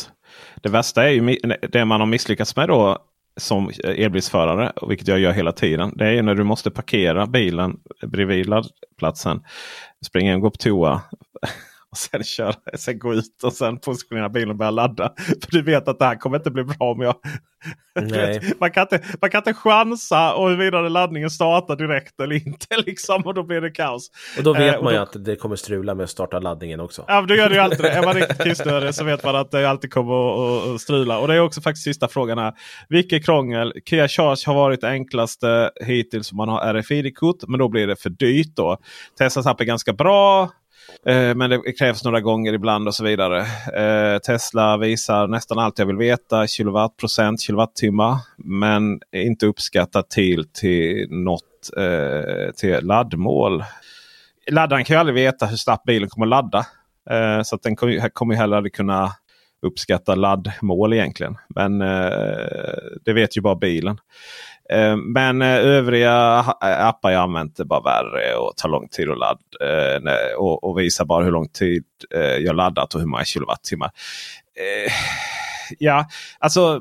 [0.61, 1.35] Det värsta är ju
[1.71, 2.97] det man har misslyckats med då
[3.37, 5.93] som elbilsförare, vilket jag gör hela tiden.
[5.95, 9.41] Det är ju när du måste parkera bilen bredvid laddplatsen.
[10.05, 11.01] Springa in och gå på toa.
[11.91, 15.13] Och sen, köra, sen gå ut och sen positionera bilen och börja ladda.
[15.17, 17.15] För du vet att det här kommer inte bli bra om jag...
[18.01, 22.77] Vet, man, kan inte, man kan inte chansa och huruvida laddningen startar direkt eller inte.
[22.85, 24.11] Liksom, och då blir det kaos.
[24.37, 26.79] Och då vet Eh, man ju då- att det kommer strula med att starta laddningen
[26.79, 27.05] också.
[27.07, 27.89] Ja, men då gör det ju alltid det.
[27.91, 31.19] Är man riktigt kissnödig så vet man att det alltid kommer att strula.
[31.19, 32.53] Och det är också faktiskt sista frågan här.
[32.89, 33.73] Vilket krångel?
[33.89, 37.37] Kia Charge har varit det enklaste hittills om man har RFID-kort.
[37.47, 38.77] Men då blir det för dyrt då.
[39.17, 40.49] Teslas app är ganska bra
[41.05, 43.39] eh, Men det krävs några gånger ibland och så vidare.
[43.75, 46.47] Eh, Tesla visar nästan allt jag vill veta.
[46.47, 48.17] Kilowattprocent, kilowattimmar.
[48.37, 51.43] Men inte uppskattat till, till något
[51.77, 53.63] eh, till laddmål.
[54.51, 56.65] Laddaren kan ju aldrig veta hur snabbt bilen kommer att ladda.
[57.09, 59.11] Eh, så att den kommer, ju- kommer ju heller aldrig kunna
[59.61, 61.35] uppskatta laddmål egentligen.
[61.55, 62.09] Men eh,
[63.05, 63.97] det vet ju bara bilen.
[64.73, 69.09] Eh, men eh, övriga ha- appar jag använt är bara värre och tar lång tid
[69.09, 69.95] att ladda.
[69.95, 71.83] Eh, och, och visar bara hur lång tid
[72.15, 73.91] eh, jag laddat och hur många kilowattimmar.
[74.55, 74.91] Eh,
[75.79, 76.05] ja,
[76.39, 76.75] alltså.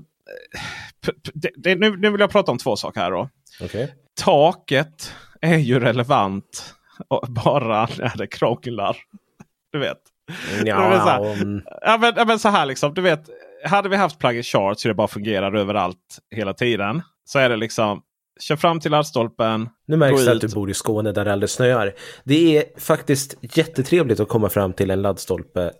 [1.06, 3.28] eh, Det, det, nu, nu vill jag prata om två saker här då
[3.60, 3.94] Okej.
[4.20, 6.74] taket är ju relevant
[7.28, 8.96] bara när det krånglar.
[9.72, 9.98] Du vet.
[10.60, 10.64] Är
[10.98, 11.20] så här.
[11.24, 12.94] Ja, Ja men, ja, men så här liksom.
[12.94, 13.20] Du vet.
[13.64, 17.02] Hade vi haft plug in charge så det bara fungerar överallt hela tiden.
[17.26, 18.02] Så är det liksom.
[18.40, 19.68] Kör fram till laddstolpen.
[19.86, 21.94] nu märks det att du bor i Skåne där det aldrig snöar.
[22.24, 25.72] Det är faktiskt jättetrevligt att komma fram till en laddstolpe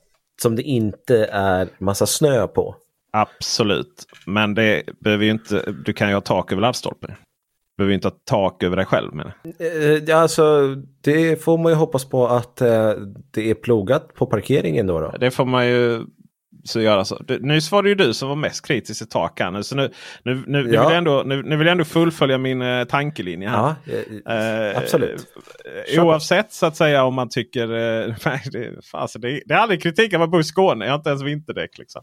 [0.43, 2.77] som det inte är massa snö på.
[3.13, 5.75] Absolut, men det behöver ju inte.
[5.85, 7.11] Du kan ju ha tak över laddstolpen.
[7.11, 9.15] Du behöver inte ha tak över dig själv.
[9.15, 9.27] Men.
[9.59, 12.93] Eh, ja, alltså, det får man ju hoppas på att eh,
[13.31, 15.01] det är plogat på parkeringen då.
[15.01, 15.15] då.
[15.21, 16.05] Det får man ju
[16.67, 17.23] så göra så.
[17.27, 19.63] Du, nyss var det ju du som var mest kritisk till tak här nu.
[19.63, 19.91] Så nu,
[20.23, 23.49] nu, nu, nu, vill jag ändå, nu, nu vill jag ändå fullfölja min eh, tankelinje
[23.49, 23.75] här.
[23.85, 25.27] Ja, eh, absolut.
[25.95, 27.63] Eh, oavsett så att säga om man tycker...
[27.63, 30.85] Eh, nej, det, alltså, det, det är aldrig kritik av att bo i Skåne.
[30.85, 31.79] Jag har inte ens vinterdäck.
[31.79, 32.03] Liksom.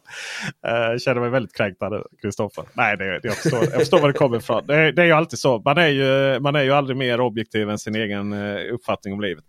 [0.67, 2.63] Eh, jag känner mig väldigt kränkt där Kristoffer.
[2.73, 4.67] Nej, det, det, jag, förstår, jag förstår var det kommer ifrån.
[4.67, 5.61] Det, det är ju alltid så.
[5.65, 9.21] Man är ju, man är ju aldrig mer objektiv än sin egen eh, uppfattning om
[9.21, 9.43] livet.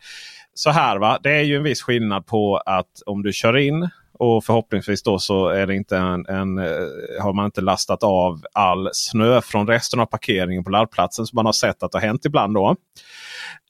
[0.55, 3.89] Så här va, det är ju en viss skillnad på att om du kör in
[4.19, 8.45] och förhoppningsvis då så är det inte en, en, eh, har man inte lastat av
[8.53, 12.07] all snö från resten av parkeringen på laddplatsen som man har sett att det har
[12.07, 12.55] hänt ibland.
[12.55, 12.77] då.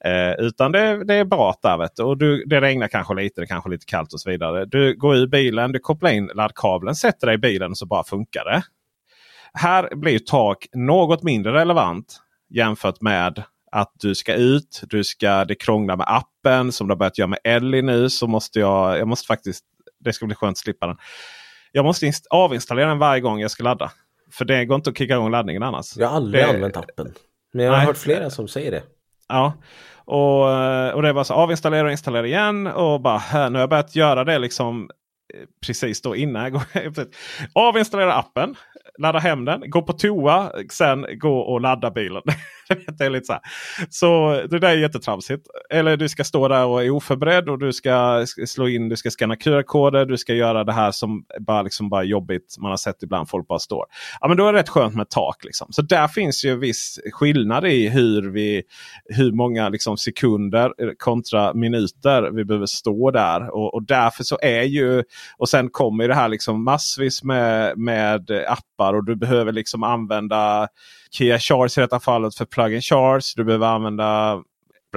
[0.05, 1.79] Eh, utan det, det är bra där.
[1.79, 2.03] Vet du.
[2.03, 4.65] Och du, det regnar kanske lite, det är kanske lite kallt och så vidare.
[4.65, 8.05] Du går ur bilen, du kopplar in laddkabeln, sätter dig i bilen och så bara
[8.05, 8.63] funkar det.
[9.55, 14.83] Här blir tak något mindre relevant jämfört med att du ska ut.
[14.89, 18.11] Du ska, det krånglar med appen som du har börjat göra med Ellie nu.
[18.11, 19.65] Så måste jag, jag måste faktiskt
[20.05, 20.97] det ska bli skönt att slippa den.
[21.73, 23.93] Jag måste avinstallera den varje gång jag ska ladda.
[24.33, 25.97] För det går inte att kicka igång laddningen annars.
[25.97, 26.51] Jag har aldrig det...
[26.51, 27.15] använt appen.
[27.53, 27.87] Men jag har Nej.
[27.87, 28.83] hört flera som säger det.
[29.29, 29.53] Ja,
[30.05, 32.67] och, och det var så avinstallera och installera igen.
[32.67, 34.91] Och bara nu har jag börjat göra det liksom
[35.35, 36.63] eh, precis då innan jag går.
[37.55, 38.57] Avinstallera appen
[38.99, 42.23] ladda hem den, gå på toa, sen gå och ladda bilen.
[42.99, 43.43] det är lite så, här.
[43.91, 45.47] så det där är jättetramsigt.
[45.71, 49.11] Eller du ska stå där och är oförberedd och du ska slå in, du ska
[49.11, 52.57] scanna QR-koder, du ska göra det här som bara, liksom bara jobbigt.
[52.59, 53.85] Man har sett ibland folk bara står.
[54.21, 55.45] Ja men då är det rätt skönt med tak.
[55.45, 55.69] Liksom.
[55.71, 58.63] Så där finns ju viss skillnad i hur, vi,
[59.05, 63.55] hur många liksom, sekunder kontra minuter vi behöver stå där.
[63.55, 65.03] Och, och därför så är ju,
[65.39, 69.83] och sen kommer det här liksom massvis med, med appar appar och du behöver liksom
[69.83, 70.69] använda
[71.17, 73.23] Kia Charge i detta fallet för plug-in charge.
[73.37, 74.43] Du behöver använda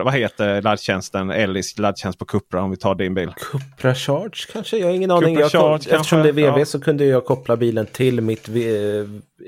[0.04, 1.32] vad heter laddtjänsten?
[1.32, 3.32] Ellis laddtjänst på Cupra om vi tar din bil.
[3.36, 4.78] Cupra Charge kanske?
[4.78, 5.40] Jag har ingen aning.
[5.40, 6.66] Jag Charge, eftersom kanske, det är VV ja.
[6.66, 8.48] så kunde jag koppla bilen till mitt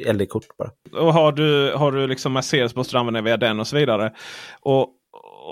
[0.06, 0.72] LE-kort bara.
[1.02, 4.14] Och har du, har du liksom Mercedes måste du använda via den och så vidare.
[4.62, 4.88] Och,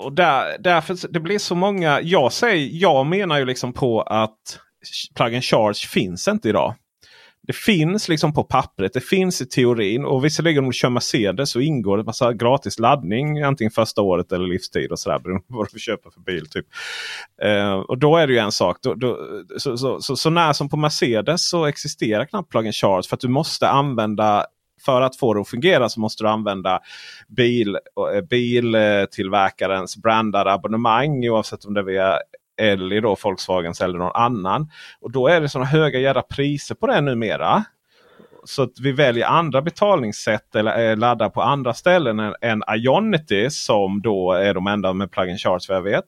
[0.04, 2.00] och där, därför det blir så många.
[2.00, 4.38] Jag, säger, jag menar ju liksom på att
[5.16, 6.74] plug-in charge finns inte idag.
[7.48, 10.04] Det finns liksom på pappret, det finns i teorin.
[10.04, 14.32] Och visserligen om du kör Mercedes så ingår det massa gratis laddning antingen första året
[14.32, 14.92] eller livstid.
[14.92, 16.50] och sådär, Beroende på vad du köper för bil.
[16.50, 16.66] Typ.
[17.42, 18.76] Eh, och då är det ju en sak.
[18.82, 19.18] Då, då,
[19.58, 23.08] så, så, så, så, när som på Mercedes så existerar knappt plug-in charge.
[23.08, 24.46] För att du måste använda
[24.84, 26.80] för att få det att fungera så måste du använda
[27.28, 27.78] bil,
[28.14, 32.18] eh, biltillverkarens brandade abonnemang oavsett om det är via
[32.58, 34.70] Elli då Volkswagens eller någon annan.
[35.00, 37.64] Och då är det sådana höga jävla priser på det numera.
[38.44, 43.50] Så att vi väljer andra betalningssätt eller eh, laddar på andra ställen än, än Ionity
[43.50, 46.04] som då är de enda med plug-in charge vad jag vet.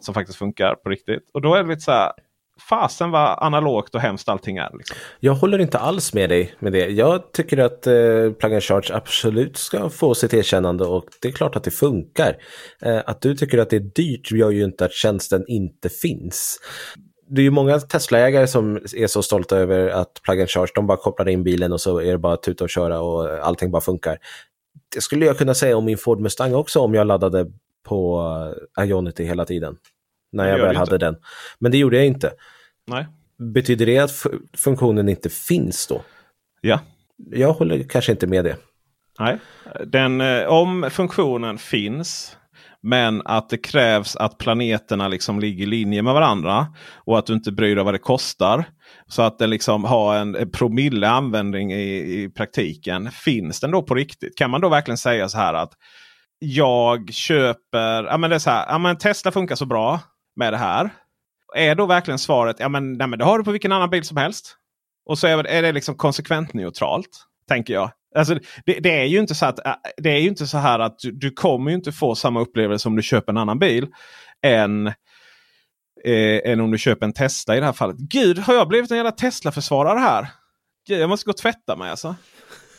[0.00, 1.30] Som faktiskt funkar på riktigt.
[1.34, 2.12] Och då är det lite så här
[2.60, 4.70] fasen vad analogt och hemskt allting är.
[4.78, 4.96] Liksom.
[5.20, 6.88] Jag håller inte alls med dig med det.
[6.88, 11.32] Jag tycker att eh, Plug and Charge absolut ska få sitt erkännande och det är
[11.32, 12.36] klart att det funkar.
[12.82, 16.58] Eh, att du tycker att det är dyrt gör ju inte att tjänsten inte finns.
[17.28, 20.86] Det är ju många Tesla-ägare som är så stolta över att Plug and Charge, de
[20.86, 23.70] bara kopplar in bilen och så är det bara att tuta och köra och allting
[23.70, 24.18] bara funkar.
[24.94, 27.46] Det skulle jag kunna säga om min Ford Mustang också om jag laddade
[27.88, 28.22] på
[28.78, 29.76] eh, Ionity hela tiden
[30.34, 31.16] när jag väl hade den.
[31.58, 32.32] Men det gjorde jag inte.
[32.86, 33.06] Nej.
[33.38, 36.02] Betyder det att funktionen inte finns då?
[36.60, 36.80] Ja.
[37.30, 38.56] Jag håller kanske inte med det.
[39.18, 39.38] Nej,
[39.86, 42.36] Den, eh, om funktionen finns
[42.86, 46.66] men att det krävs att planeterna liksom ligger i linje med varandra.
[46.94, 48.64] Och att du inte bryr dig vad det kostar.
[49.06, 53.10] Så att det liksom har en promille användning i, i praktiken.
[53.10, 54.38] Finns den då på riktigt?
[54.38, 55.72] Kan man då verkligen säga så här att
[56.38, 60.00] jag köper, ja men det är så här, ja men Tesla funkar så bra
[60.36, 60.90] med det här.
[61.54, 64.04] Är då verkligen svaret ja men, nej, men det har du på vilken annan bil
[64.04, 64.56] som helst.
[65.06, 67.26] Och så är det, liksom konsekvent neutralt.
[67.48, 67.90] Tänker jag.
[68.14, 68.34] Alltså,
[68.66, 70.98] det, det, är ju inte så att, äh, det är ju inte så här att
[70.98, 73.86] du, du kommer inte få samma upplevelse om du köper en annan bil.
[74.42, 74.86] Än,
[76.04, 77.96] eh, än om du köper en Tesla i det här fallet.
[77.96, 80.28] Gud, har jag blivit en jävla Tesla-försvarare här?
[80.88, 82.14] Gud, jag måste gå och tvätta mig alltså.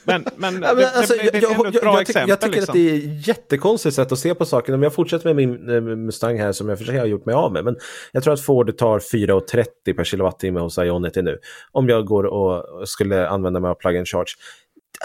[0.05, 2.29] Men, men, ja, men det, alltså, det, det, är ändå ett bra jag, exempel.
[2.29, 2.71] Jag tycker liksom.
[2.71, 4.75] att det är ett jättekonstigt sätt att se på saken.
[4.75, 7.35] Om jag fortsätter med min eh, Mustang här som jag för sig har gjort mig
[7.35, 7.65] av med.
[7.65, 7.75] Men
[8.11, 11.39] jag tror att Ford tar 4,30 per kilowattimme hos Ionity nu.
[11.71, 14.35] Om jag går och skulle använda mig av plug-in charge.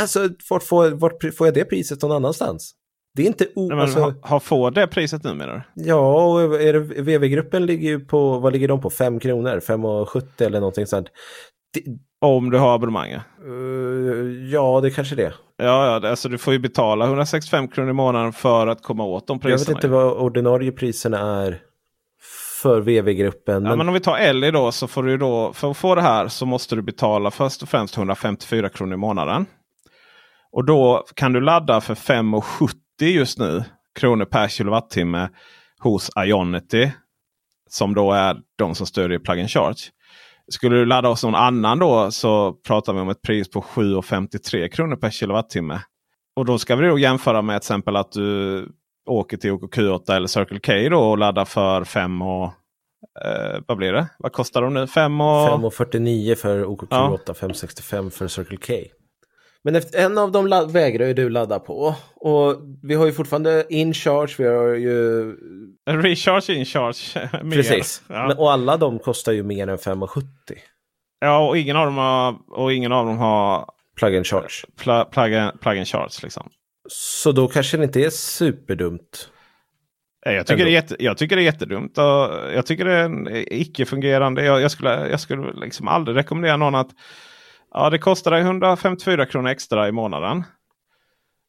[0.00, 2.74] Alltså, vart får, vart får jag det priset någon annanstans?
[3.14, 3.68] Det är inte o...
[3.68, 5.82] Nej, men, alltså, har, har få det priset nu menar du?
[5.84, 8.90] Ja, och är det, VV-gruppen ligger ju på, vad ligger de på?
[8.90, 9.60] 5 kronor?
[9.60, 11.08] 5,70 eller någonting sånt.
[11.74, 11.82] Det,
[12.20, 13.20] Om du har abonnemang ja.
[13.46, 15.32] uh, ja, det kanske det.
[15.56, 19.26] Ja, ja alltså du får ju betala 165 kronor i månaden för att komma åt
[19.26, 19.52] de priserna.
[19.52, 21.58] Jag vet inte vad ordinarie priserna är
[22.62, 23.54] för VV-gruppen.
[23.54, 23.78] Ja, men...
[23.78, 26.28] men om vi tar Ellie då så får du då för att få det här
[26.28, 29.46] så måste du betala först och främst 154 kronor i månaden.
[30.52, 32.72] Och då kan du ladda för 5,70
[33.04, 35.28] just nu kronor per kilowattimme
[35.78, 36.90] hos Ionity.
[37.68, 39.90] Som då är de som stödjer plug and charge.
[40.50, 44.68] Skulle du ladda hos någon annan då så pratar vi om ett pris på 7,53
[44.68, 45.80] kronor per kilowattimme.
[46.36, 48.68] Och då ska vi då jämföra med till exempel att du
[49.08, 52.44] åker till OKQ8 eller Circle K då och laddar för 5 och
[53.24, 54.06] eh, vad blir det?
[54.18, 54.86] Vad kostar de nu?
[54.86, 55.48] 5 och...
[55.48, 57.18] 5,49 för OKQ8, Ja.
[57.26, 58.74] 5,65 för Circle K.
[59.64, 61.94] Men efter, en av dem vägrar ju du ladda på.
[62.14, 65.36] Och vi har ju fortfarande InCharge, vi har ju...
[65.90, 67.28] Recharge in charge.
[67.42, 67.56] mer.
[67.56, 68.02] Precis.
[68.08, 68.28] Ja.
[68.28, 70.22] Men, och alla de kostar ju mer än 5,70.
[71.20, 73.64] ja, och ingen av dem har, och ingen av dem har
[74.00, 74.64] Plug and charge.
[74.76, 76.20] pl plug, and, plug and charge.
[76.22, 76.50] Liksom.
[76.88, 79.30] Så då kanske det inte är superdumt.
[80.24, 81.98] Jag tycker, det är jätte, jag tycker det är jättedumt.
[81.98, 82.04] Och
[82.54, 84.44] jag tycker det är en icke-fungerande.
[84.44, 86.90] Jag, jag, skulle, jag skulle liksom aldrig rekommendera någon att
[87.74, 90.44] ja, det kostar dig 154 kronor extra i månaden.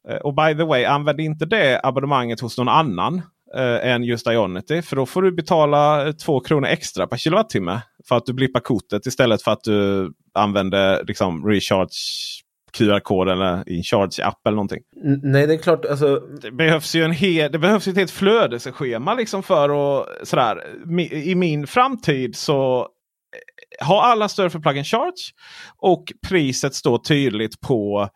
[0.08, 3.22] Eh, Och by the way, använd inte det abonnemanget hos någon annan
[3.56, 4.82] eh, än just Ionity.
[4.82, 7.80] För då får du betala eh, 2 kronor extra per kilowattimme.
[8.08, 11.88] För att du blippar kortet istället för att du använder liksom, recharge
[12.78, 14.82] QR-kod eller InCharge app eller någonting.
[15.22, 16.16] Nej, det är klart, alltså...
[16.42, 20.64] Det behövs ju en hel, det behövs ett helt flödesschema liksom för att sådär.
[21.12, 22.88] I min framtid så
[23.82, 25.32] har alla stöd för plug and charge.
[25.76, 28.08] Och priset står tydligt på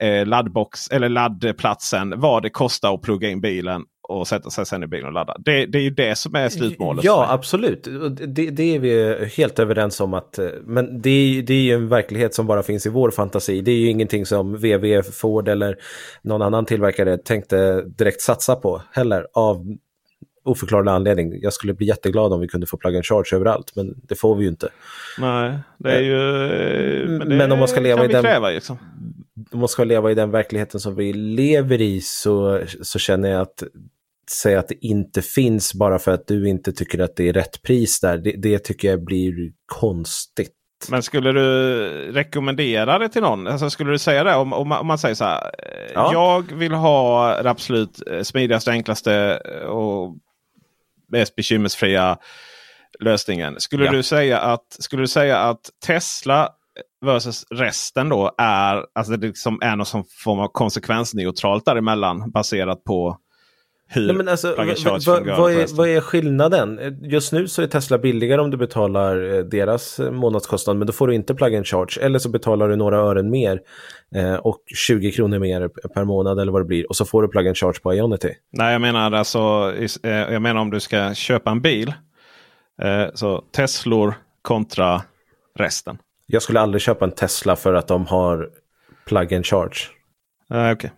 [0.00, 2.20] eh, laddbox eller laddplatsen.
[2.20, 5.36] Vad det kostar att plugga in bilen och sätta sig sen i bilen och ladda.
[5.38, 7.04] Det, det är ju det som är slutmålet.
[7.04, 7.84] Ja, absolut.
[8.26, 11.74] Det, det är vi helt överens om att, eh, men det är, det är ju
[11.74, 13.60] en verklighet som bara finns i vår fantasi.
[13.60, 15.76] Det är ju ingenting som VV, Ford eller
[16.22, 19.76] någon annan tillverkare tänkte direkt satsa på heller av
[20.44, 21.32] oförklarlig anledning.
[21.42, 24.36] Jag skulle bli jätteglad om vi kunde få plug and charge överallt, men det får
[24.36, 24.68] vi ju inte.
[25.18, 27.02] Nej, det är ju...
[27.02, 28.78] eh, Men, det Men om man ska leva i den- kräva liksom.
[29.52, 33.40] Om man ska leva i den verkligheten som vi lever i så, så känner jag
[33.40, 33.62] att
[34.30, 37.62] säga att det inte finns bara för att du inte tycker att det är rätt
[37.62, 39.34] pris där, det, det tycker jag blir
[39.66, 40.50] konstigt.
[40.90, 41.42] Men skulle du
[42.12, 43.46] rekommendera det till någon?
[43.46, 45.50] Alltså skulle du säga det om, om, man, om man säger så här.
[45.94, 46.10] Ja.
[46.12, 50.16] Jag vill ha det absolut eh, smidigaste, enklaste eh, och
[51.12, 52.18] mest bekymmersfria
[53.00, 53.60] lösningen.
[53.60, 53.92] Skulle, Ja.
[53.92, 56.48] du säga att, skulle du säga att Tesla
[57.06, 62.84] versus resten då är, alltså det liksom är någon som form av konsekvensneutralt däremellan baserat
[62.84, 63.18] på
[63.88, 64.66] hur Nej, men alltså, vad,
[65.06, 66.98] vad, vad, är, vad är skillnaden?
[67.02, 70.92] Just nu så är Tesla billigare om du betalar eh, deras eh, månadskostnad, men då
[70.92, 72.00] får du inte plug and charge.
[72.00, 73.60] Eller så betalar du några ören mer
[74.14, 76.88] eh, och 20 kronor mer per månad eller vad det blir.
[76.88, 78.30] Och så får du plug and charge på Ionity.
[78.52, 81.94] Nej, jag menar alltså, eh, jag menar om du ska köpa en bil.
[82.82, 85.02] Eh, så Teslor kontra
[85.58, 85.98] resten.
[86.26, 88.50] Jag skulle aldrig köpa en Tesla för att de har
[89.06, 89.76] plug and charge.
[90.52, 90.90] Eh, Okej.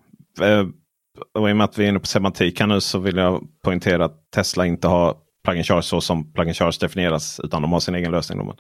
[1.37, 3.17] Eh, och I och med att vi är inne på semantik här nu så vill
[3.17, 7.41] jag poängtera att Tesla inte har plug and charge så som plug and charge definieras.
[7.45, 8.39] Utan de har sin egen lösning.
[8.39, 8.55] då.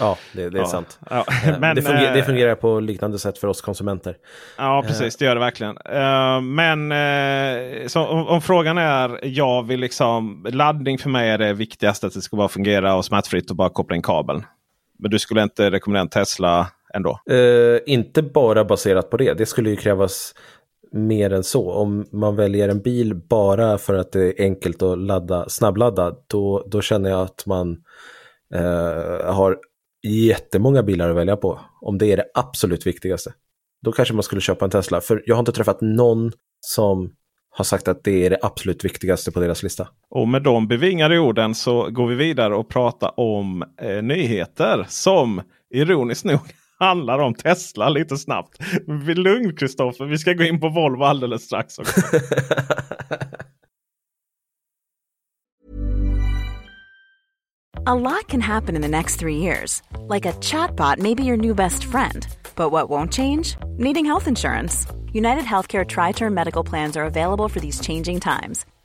[0.00, 0.66] Ja, det, det är Ja.
[0.66, 0.98] sant.
[1.10, 4.16] Ja, Eh, men, det, fungerar, det eh, fungerar på liknande sätt för oss konsumenter.
[4.56, 5.16] Ja, precis.
[5.16, 5.76] Det gör det verkligen.
[5.84, 11.38] Eh, men eh, så, om, om frågan är, jag vill liksom, laddning för mig är
[11.38, 12.06] det viktigaste.
[12.06, 14.44] Att det ska bara fungera och smärtfritt och bara koppla in kabeln.
[14.98, 17.20] Men du skulle inte rekommendera en Tesla ändå?
[17.30, 19.34] Eh, inte bara baserat på det.
[19.38, 20.34] Det skulle ju krävas
[20.92, 21.72] mer än så.
[21.72, 26.66] Om man väljer en bil bara för att det är enkelt att ladda, snabbladda, då,
[26.66, 27.82] då känner jag att man
[28.54, 29.58] eh, har
[30.02, 31.60] jättemånga bilar att välja på.
[31.80, 33.32] Om det är det absolut viktigaste.
[33.82, 35.00] Då kanske man skulle köpa en Tesla.
[35.00, 37.12] För jag har inte träffat någon som
[37.50, 39.88] har sagt att det är det absolut viktigaste på deras lista.
[40.10, 45.42] Och med de bevingade orden så går vi vidare och pratar om eh, nyheter som
[45.70, 46.40] ironiskt nog
[46.78, 48.58] handlar om Tesla lite snabbt.
[49.16, 51.78] Lugn Kristoffer, vi ska gå in på Volvo alldeles strax.
[51.78, 52.00] Också.
[57.88, 59.80] A lot can happen in the next three years.
[60.08, 62.26] Like a chatbot may be your new best friend.
[62.54, 63.56] But what won't change?
[63.78, 64.86] Needing health insurance.
[65.10, 68.66] United Healthcare Tri Term Medical Plans are available for these changing times.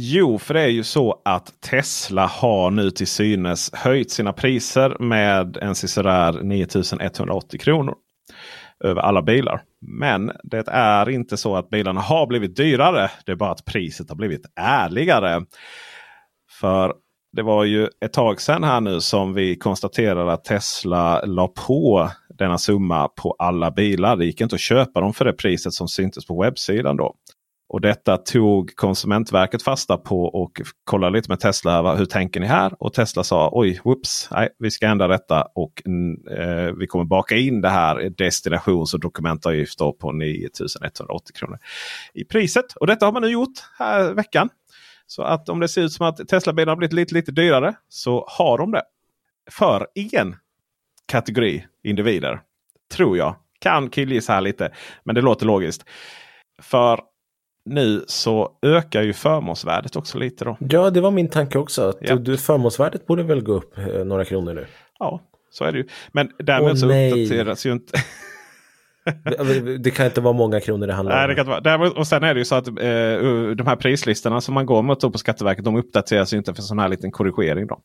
[0.00, 4.96] Jo, för det är ju så att Tesla har nu till synes höjt sina priser
[5.00, 7.94] med en sisådär 9180 kronor.
[8.84, 9.62] Över alla bilar.
[9.80, 13.10] Men det är inte så att bilarna har blivit dyrare.
[13.26, 15.44] Det är bara att priset har blivit ärligare.
[16.60, 16.94] För
[17.32, 22.10] det var ju ett tag sedan här nu som vi konstaterade att Tesla la på
[22.38, 24.16] denna summa på alla bilar.
[24.16, 27.14] Det gick inte att köpa dem för det priset som syntes på webbsidan då.
[27.68, 31.94] Och detta tog Konsumentverket fasta på och kollade lite med Tesla.
[31.94, 32.82] Hur tänker ni här?
[32.82, 35.82] Och Tesla sa oj, whoops, nej, vi ska ändra detta och
[36.30, 41.58] eh, vi kommer baka in det här destinations och dokumentavgift på 9180 kronor
[42.14, 42.72] i priset.
[42.72, 44.48] Och detta har man nu gjort här veckan.
[45.06, 48.24] Så att om det ser ut som att Tesla-bilarna har blivit lite, lite dyrare så
[48.28, 48.82] har de det.
[49.50, 50.36] För en
[51.06, 52.40] kategori individer.
[52.92, 53.36] Tror jag.
[53.60, 54.72] Kan killgissa här lite.
[55.04, 55.84] Men det låter logiskt.
[56.62, 57.00] För
[57.68, 60.44] nu så ökar ju förmånsvärdet också lite.
[60.44, 60.56] då.
[60.60, 61.88] Ja, det var min tanke också.
[61.88, 62.16] Att ja.
[62.16, 64.66] du, förmånsvärdet borde väl gå upp eh, några kronor nu.
[64.98, 65.86] Ja, så är det ju.
[66.12, 67.12] Men därmed oh, så nej.
[67.12, 67.92] uppdateras ju inte...
[69.78, 71.18] det kan inte vara många kronor det handlar om.
[71.18, 71.90] Nej, det kan inte vara.
[71.90, 72.74] Och sen är det ju så att eh,
[73.56, 76.78] de här prislistorna som man går mot på Skatteverket de uppdateras ju inte för sån
[76.78, 77.66] här liten korrigering.
[77.66, 77.78] Då.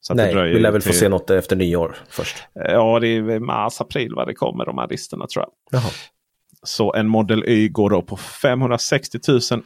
[0.00, 2.36] Så Nej, vi lär väl få se något efter nyår först.
[2.54, 5.80] Ja, det är mars, april vad det kommer de här listorna tror jag.
[5.80, 5.90] Jaha.
[6.62, 9.18] Så en Model Y går då på 560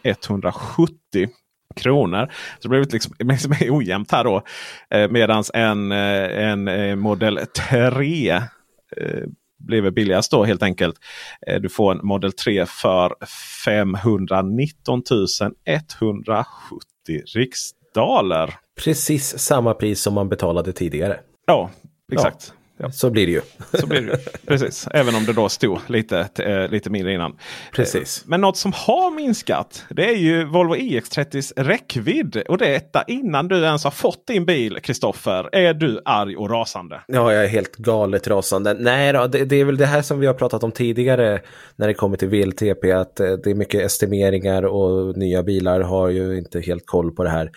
[0.03, 1.29] 170
[1.77, 2.33] kronor.
[2.59, 4.43] Så det blir liksom, liksom ojämnt här då.
[4.91, 7.41] Eh, Medan en, eh, en eh, Model
[7.71, 8.43] 3 eh,
[9.59, 10.97] blir billigast då helt enkelt.
[11.47, 13.15] Eh, du får en Model 3 för
[13.65, 15.03] 519
[15.65, 16.47] 170
[17.35, 18.55] riksdaler.
[18.85, 21.21] Precis samma pris som man betalade tidigare.
[21.47, 21.71] Ja,
[22.13, 22.53] exakt.
[22.57, 22.64] Ja.
[22.77, 22.91] Ja.
[22.91, 23.41] Så blir det ju.
[23.81, 24.19] Så blir det ju.
[24.47, 27.37] Precis, även om det då stod lite, äh, lite mindre innan.
[27.73, 28.25] Precis.
[28.27, 32.43] Men något som har minskat det är ju Volvo EX30s räckvidd.
[32.49, 35.49] Och detta innan du ens har fått din bil, Kristoffer.
[35.53, 37.01] Är du arg och rasande?
[37.07, 38.75] Ja, jag är helt galet rasande.
[38.75, 41.41] Nej då, det, det, är väl det här som vi har pratat om tidigare
[41.77, 42.93] när det kommer till VLTP.
[42.93, 47.25] Att eh, det är mycket estimeringar och nya bilar har ju inte helt koll på
[47.25, 47.51] det här.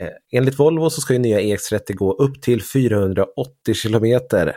[0.00, 4.56] Eh, enligt Volvo så ska ju nya EX30 gå upp till 480 kilometer.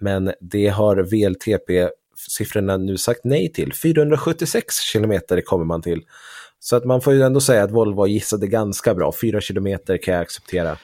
[0.00, 3.72] Men det har VLTP-siffrorna nu sagt nej till.
[3.72, 6.02] 476 kilometer kommer man till.
[6.58, 9.12] Så att man får ju ändå säga att Volvo gissade ganska bra.
[9.20, 10.78] 4 kilometer kan jag acceptera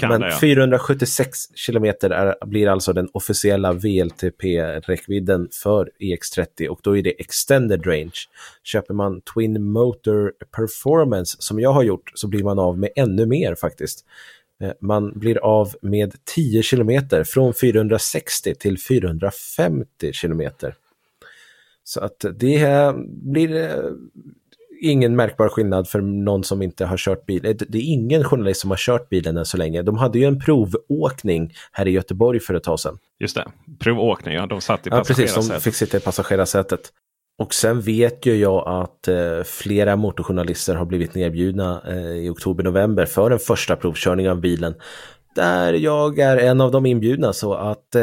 [0.00, 0.38] kan Men det, ja.
[0.40, 7.86] 476 kilometer är, blir alltså den officiella VLTP-räckvidden för EX30 och då är det extended
[7.86, 8.18] range.
[8.64, 13.26] Köper man Twin Motor Performance som jag har gjort så blir man av med ännu
[13.26, 14.04] mer faktiskt.
[14.62, 20.74] Eh, Man blir av med 10 kilometer från 460 till 450 kilometer.
[21.84, 23.90] Så att det eh, blir eh,
[24.90, 27.46] ingen märkbar skillnad för någon som inte har kört bil.
[27.46, 29.82] Eh, Det är ingen journalist som har kört bilen än så länge.
[29.82, 32.98] De hade ju en provåkning här i Göteborg för ett tag sedan.
[33.20, 33.44] Just det,
[33.78, 34.46] provåkning, ja.
[34.46, 35.16] De satt i Ja, precis.
[35.16, 35.62] De passagerarsätet.
[35.62, 36.80] fick sitta i passagerarsätet.
[37.38, 43.06] Och sen vet ju jag att eh, flera motorjournalister har blivit nerbjudna eh, i oktober-november
[43.06, 44.74] för en första provkörning av bilen.
[45.34, 48.02] Där jag är en av de inbjudna så att eh,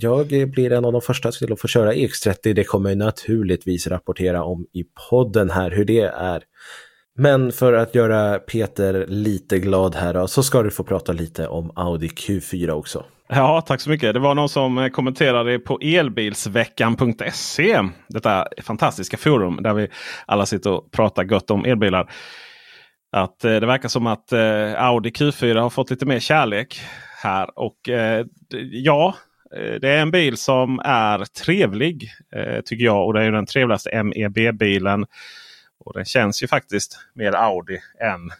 [0.00, 2.54] jag blir en av de första till att få köra EX30.
[2.54, 6.42] Det kommer jag naturligtvis rapportera om i podden här hur det är.
[7.18, 11.48] Men för att göra Peter lite glad här då, så ska du få prata lite
[11.48, 13.04] om Audi Q4 också.
[13.28, 14.14] Ja, tack så mycket.
[14.14, 17.80] Det var någon som kommenterade på elbilsveckan.se.
[18.08, 19.88] Detta fantastiska forum där vi
[20.26, 22.10] alla sitter och pratar gött om elbilar.
[23.12, 26.80] Att eh, det verkar som att eh, Audi Q4 har fått lite mer kärlek
[27.22, 27.58] här.
[27.58, 28.26] Och eh,
[28.70, 29.14] ja,
[29.56, 33.06] eh, det är en bil som är trevlig eh, tycker jag.
[33.06, 35.06] Och det är ju den trevligaste MEB-bilen.
[35.84, 38.30] Och den känns ju faktiskt mer Audi än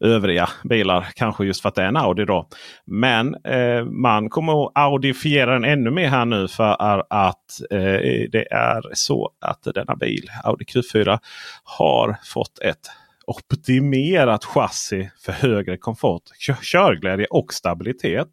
[0.00, 1.08] övriga bilar.
[1.14, 2.48] Kanske just för att det är en Audi då.
[2.84, 8.46] Men eh, man kommer att audifiera den ännu mer här nu för att eh, det
[8.50, 11.18] är så att denna bil, Audi Q4,
[11.64, 12.90] har fått ett
[13.28, 16.22] optimerat chassi för högre komfort,
[16.62, 18.28] körglädje och stabilitet.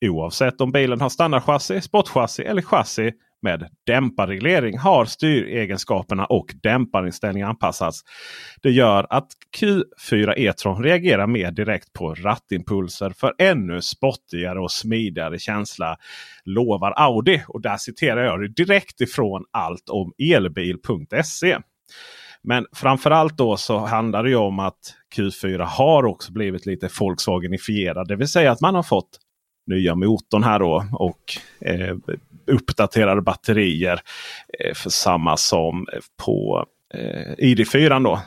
[0.00, 8.00] Oavsett om bilen har standardchassi, sportchassi eller chassi med dämparreglering har styregenskaperna och dämparinställningar anpassats.
[8.62, 9.28] Det gör att
[9.58, 15.96] Q4 E-tron reagerar mer direkt på rattimpulser för ännu spottigare och smidigare känsla.
[16.44, 17.42] Lovar Audi.
[17.48, 21.58] Och där citerar jag det direkt ifrån allt om elbil.se.
[22.44, 28.08] Men framförallt då så handlar det ju om att Q4 har också blivit lite Volkswagenifierad.
[28.08, 29.18] Det vill säga att man har fått
[29.66, 31.20] nya motorn här då och
[31.60, 31.96] eh,
[32.46, 34.00] uppdaterade batterier
[34.60, 35.86] eh, för samma som
[36.24, 38.20] på eh, ID4 då.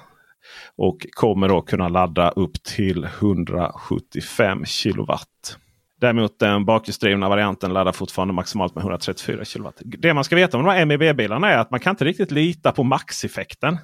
[0.76, 5.58] Och kommer då kunna ladda upp till 175 kilowatt.
[6.02, 9.82] Däremot den bakhjulsdrivna varianten laddar fortfarande maximalt med 134 kilowatt.
[9.82, 12.72] Det man ska veta om de här MEB-bilarna är att man kan inte riktigt lita
[12.72, 13.78] på maxeffekten.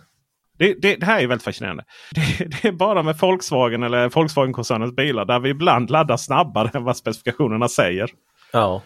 [0.57, 1.83] Det, det, det här är väldigt fascinerande.
[2.15, 6.83] Det, det är bara med Volkswagen eller Volkswagen-koncernens bilar där vi ibland laddar snabbare än
[6.83, 8.09] vad specifikationerna säger.
[8.51, 8.81] Ja,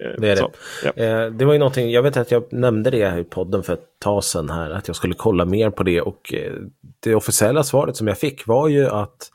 [0.00, 0.92] Eh, det är så, det.
[0.96, 1.04] ja.
[1.04, 3.72] Eh, det var ju någonting, jag vet att jag nämnde det här i podden för
[3.72, 6.52] ett tag sedan här, att jag skulle kolla mer på det och eh,
[7.00, 9.30] det officiella svaret som jag fick var ju att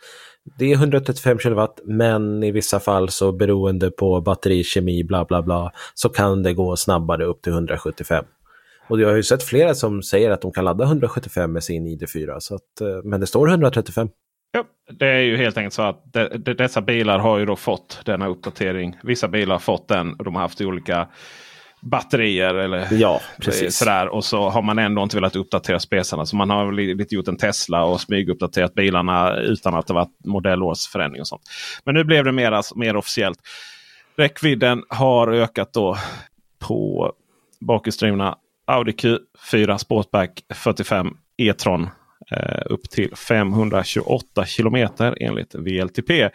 [0.60, 5.72] det är 135 kilowatt men i vissa fall så beroende på batterikemi bla bla bla
[5.94, 8.26] så kan det gå snabbare upp till 175.
[8.88, 11.88] Och jag har ju sett flera som säger att de kan ladda 175 med sin
[11.88, 14.10] ID4 så att, eh, men det står 135.
[14.52, 14.64] Ja,
[15.00, 18.02] det är ju helt enkelt så att de, de, dessa bilar har ju då fått
[18.06, 18.96] denna uppdatering.
[19.04, 21.08] Vissa bilar har fått den och de har haft olika
[21.82, 23.78] batterier eller Ja, precis.
[23.78, 24.08] sådär.
[24.08, 26.26] Och så har man ändå inte velat uppdatera spesarna.
[26.26, 30.26] Så man har li- lite gjort en Tesla och smyguppdaterat bilarna utan att det varit
[30.26, 31.42] modellårsförändring och sånt.
[31.86, 33.40] Men nu blev det mer, mer officiellt.
[34.18, 35.98] Räckvidden har ökat då
[36.68, 37.12] på
[37.62, 41.90] bakhjulsdrivna Audi Q4 Sportback 45 E-tron
[42.32, 46.30] eh, upp till 528 kilometer enligt VLTP.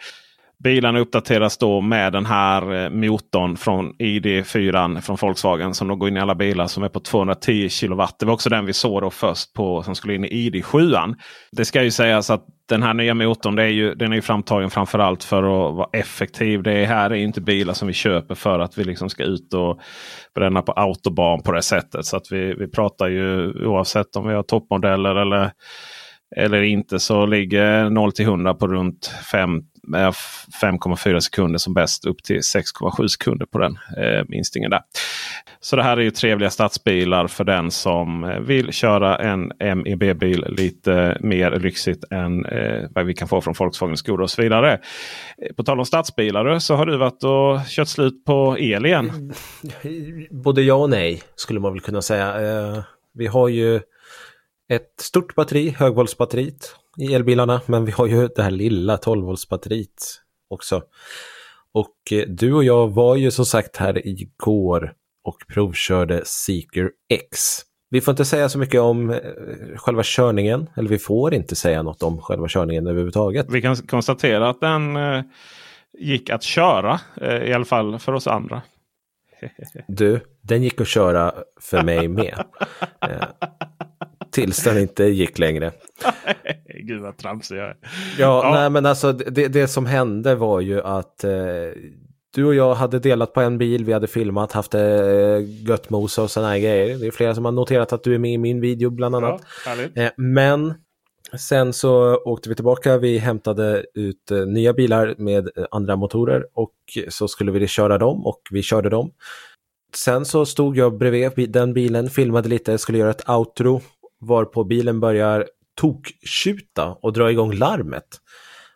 [0.63, 6.09] Bilarna uppdateras då med den här eh, motorn från ID4 från Volkswagen som då går
[6.09, 8.19] in i alla bilar som är på 210 kilowatt.
[8.19, 11.15] Det var också den vi såg då först på som skulle in i ID7.
[11.51, 14.21] Det ska ju sägas att den här nya motorn det är ju, den är ju
[14.21, 16.63] framtagen framförallt för att vara effektiv.
[16.63, 19.79] Det här är inte bilar som vi köper för att vi liksom ska ut och
[20.35, 22.05] bränna på autobahn på det sättet.
[22.05, 25.51] Så att vi, vi pratar ju oavsett om vi har toppmodeller eller
[26.35, 32.23] eller inte så ligger 0 till 100 på runt 5,4 eh, sekunder som bäst upp
[32.23, 34.71] till 6,7 sekunder på den eh, minstingen.
[34.71, 34.81] där.
[35.59, 40.45] Så det här är ju trevliga stadsbilar för den som eh, vill köra en MEB-bil
[40.49, 44.73] lite mer lyxigt än eh, vad vi kan få från Volkswagen Skoda och så vidare.
[44.73, 49.09] Eh, på tal om stadsbilar så har du varit och kört slut på el igen.
[49.83, 50.27] Mm.
[50.43, 52.41] Både ja och nej skulle man väl kunna säga.
[52.41, 53.79] Eh, vi har ju
[54.69, 60.83] ett stort batteri, högvoltsbatteriet i elbilarna, men vi har ju det här lilla 12-voltsbatteriet också.
[61.73, 64.93] Och eh, du och jag var ju som sagt här igår
[65.23, 67.39] och provkörde Seeker X.
[67.89, 69.19] Vi får inte säga så mycket om eh,
[69.75, 73.45] själva körningen, eller vi får inte säga något om själva körningen överhuvudtaget.
[73.49, 75.23] Vi kan konstatera att den, eh,
[75.99, 76.99] gick att köra.
[77.45, 78.61] I alla fall för oss andra.
[79.87, 82.43] Du, den gick att köra för mig med.
[84.31, 85.71] Tills den inte gick längre.
[86.83, 87.77] Gud vad tramsig jag är.
[88.17, 91.31] Ja, ja, nej men alltså det, det som hände var ju att eh,
[92.35, 94.81] du och jag hade delat på en bil, vi hade filmat, haft eh,
[95.67, 96.97] gött mosa och sådana grejer.
[96.99, 99.41] Det är flera som har noterat att du är med i min video bland annat.
[99.65, 100.73] Ja, eh, men
[101.37, 106.45] sen så åkte vi tillbaka, vi hämtade ut eh, nya bilar med eh, andra motorer
[106.53, 106.73] och
[107.09, 109.11] så skulle vi köra dem och vi körde dem.
[109.95, 113.81] Sen så stod jag bredvid den bilen, filmade lite, skulle göra ett outro
[114.19, 118.07] varpå bilen börjar toktjuta och dra igång larmet.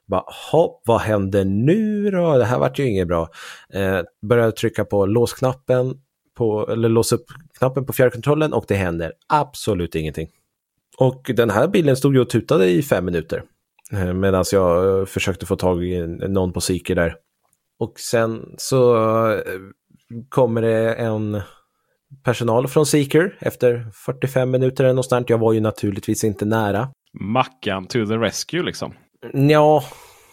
[0.06, 0.24] Bara,
[0.86, 2.38] vad händer nu då?
[2.38, 3.30] Det här vart ju inget bra.
[3.74, 5.96] Eh, börjar trycka på låsknappen,
[6.38, 10.30] på, eller lås upp-knappen på fjärrkontrollen och det händer absolut ingenting.
[10.98, 13.44] Och den här bilen stod ju och tutade i fem minuter.
[13.92, 17.16] Eh, Medan jag eh, försökte få tag i någon på Seeker där.
[17.80, 18.96] Och sen så
[19.32, 19.42] eh,
[20.30, 21.42] kommer det en
[22.24, 25.26] personal från Seeker efter 45 minuter eller någonstans.
[25.30, 26.90] Jag var ju naturligtvis inte nära.
[27.20, 28.94] Mackan to the rescue liksom.
[29.34, 29.84] Ja.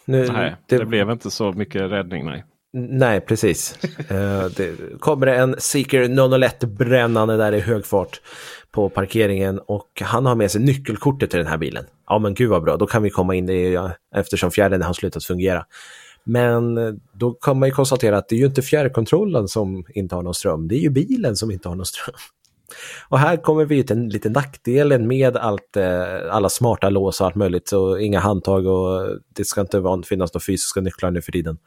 [0.04, 2.44] Nu, nej, det, det, blev inte så mycket räddning nej.
[2.72, 3.78] Nej, precis.
[4.10, 8.20] uh, det kommer en Seeker 001 brännande där i hög fart
[8.70, 11.84] på parkeringen och han har med sig nyckelkortet till den här bilen.
[12.06, 13.78] Ja men gud vad bra, då kan vi komma in i,
[14.16, 15.64] eftersom fjärden har slutat fungera.
[16.30, 16.78] Men
[17.12, 20.34] då kan man ju konstatera att det är ju inte fjärrkontrollen som inte har någon
[20.34, 22.14] ström, det är ju bilen som inte har någon ström.
[23.08, 27.26] Och här kommer vi till en liten nackdelen med allt, eh, alla smarta lås och
[27.26, 31.32] allt möjligt, så inga handtag och det ska inte finnas några fysiska nycklar nu för
[31.32, 31.58] tiden.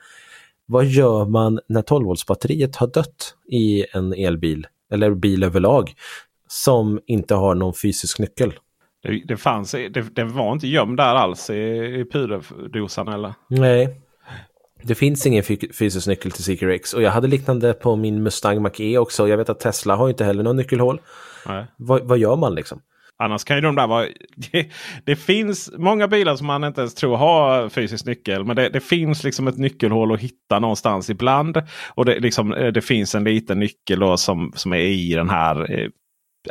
[0.66, 5.93] Vad gör man när 12-voltsbatteriet har dött i en elbil, eller bil överlag,
[6.47, 8.53] som inte har någon fysisk nyckel?
[9.03, 13.34] Det, det fanns, det, det, var inte gömd där alls i, i pyrdosan eller?
[13.49, 14.01] Nej,
[14.84, 18.62] det finns ingen fysisk nyckel till Seeker X och jag hade liknande på min Mustang
[18.62, 19.28] Mach-E också.
[19.28, 21.02] Jag vet att Tesla har inte heller någon nyckelhål.
[21.78, 22.82] Vad, vad gör man liksom?
[23.18, 24.08] Annars kan ju de där vara...
[24.52, 24.70] Det,
[25.04, 28.46] det, finns många bilar som man inte ens tror har fysisk nyckel.
[28.46, 31.62] Men det, det, finns liksom ett nyckelhål att hitta någonstans ibland.
[31.96, 35.30] Och det, liksom, eh, det finns en liten nyckel då som, som är i den
[35.30, 35.90] här eh,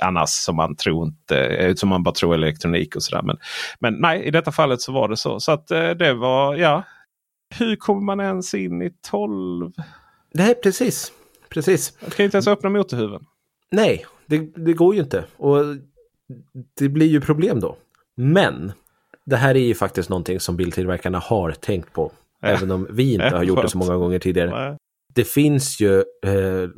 [0.03, 3.22] annars som man tror inte, eh, som man bara tror elektronik och sådär.
[3.22, 3.37] Men,
[3.80, 5.41] men nej, i detta fallet så var det så.
[5.41, 5.66] Så att
[5.99, 6.83] det var, ja,
[7.59, 9.72] hur kommer man ens in i 12?
[10.34, 11.12] Nej, precis.
[11.48, 11.96] precis.
[12.00, 13.26] Man kan inte ens öppna motorhuven.
[13.70, 15.24] Nej, det, det går ju inte.
[15.36, 15.59] Och
[16.78, 17.76] det blir ju problem då.
[18.16, 18.72] Men
[19.24, 22.12] det här är ju faktiskt någonting som biltillverkarna har tänkt på.
[22.40, 22.48] Ja.
[22.48, 24.78] Även om vi inte har gjort det så många gånger tidigare.
[25.14, 26.68] Det finns ju eh,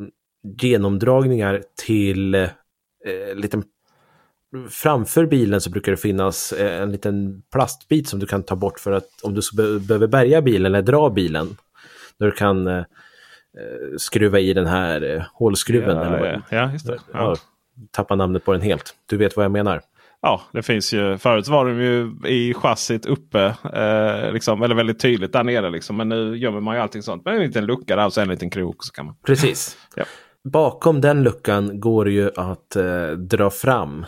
[0.61, 2.49] genomdragningar till eh,
[3.35, 3.65] liten
[4.71, 8.81] framför bilen så brukar det finnas eh, en liten plastbit som du kan ta bort
[8.81, 9.41] för att om du
[9.81, 11.57] behöver bärga bilen eller dra bilen.
[12.19, 12.85] Där du kan eh, eh,
[13.99, 15.97] skruva i den här eh, hålskruven.
[15.97, 16.99] Ja, eller ja, just det.
[17.13, 17.37] Ja.
[17.91, 18.95] Tappa namnet på den helt.
[19.07, 19.81] Du vet vad jag menar.
[20.23, 21.19] Ja, det finns ju.
[21.19, 23.55] Förut var de ju i chassit uppe.
[23.73, 25.71] Eh, liksom, eller väldigt tydligt där nere.
[25.71, 25.97] Liksom.
[25.97, 27.25] Men nu gömmer man ju allting sånt.
[27.25, 28.85] Men en liten lucka där och så en liten krok.
[28.85, 29.15] Så kan man...
[29.27, 29.79] Precis.
[29.95, 30.05] ja.
[30.45, 34.07] Bakom den luckan går det ju att eh, dra fram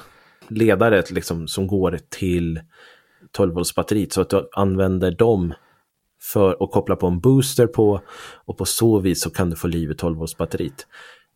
[0.48, 2.60] ledare liksom, som går till
[3.32, 5.54] 12 volts batteriet så att du använder dem
[6.22, 8.00] för att koppla på en booster på
[8.44, 10.86] och på så vis så kan du få liv i 12 volts batteriet.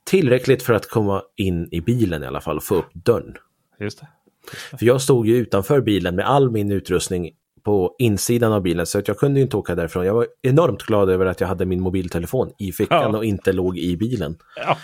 [0.04, 3.34] Tillräckligt för att komma in i bilen i alla fall och få upp dörren.
[3.80, 4.08] Just det.
[4.52, 4.78] Just det.
[4.78, 7.30] För jag stod ju utanför bilen med all min utrustning
[7.64, 10.06] på insidan av bilen så att jag kunde inte åka därifrån.
[10.06, 13.18] Jag var enormt glad över att jag hade min mobiltelefon i fickan ja.
[13.18, 14.36] och inte låg i bilen.
[14.56, 14.76] Ja,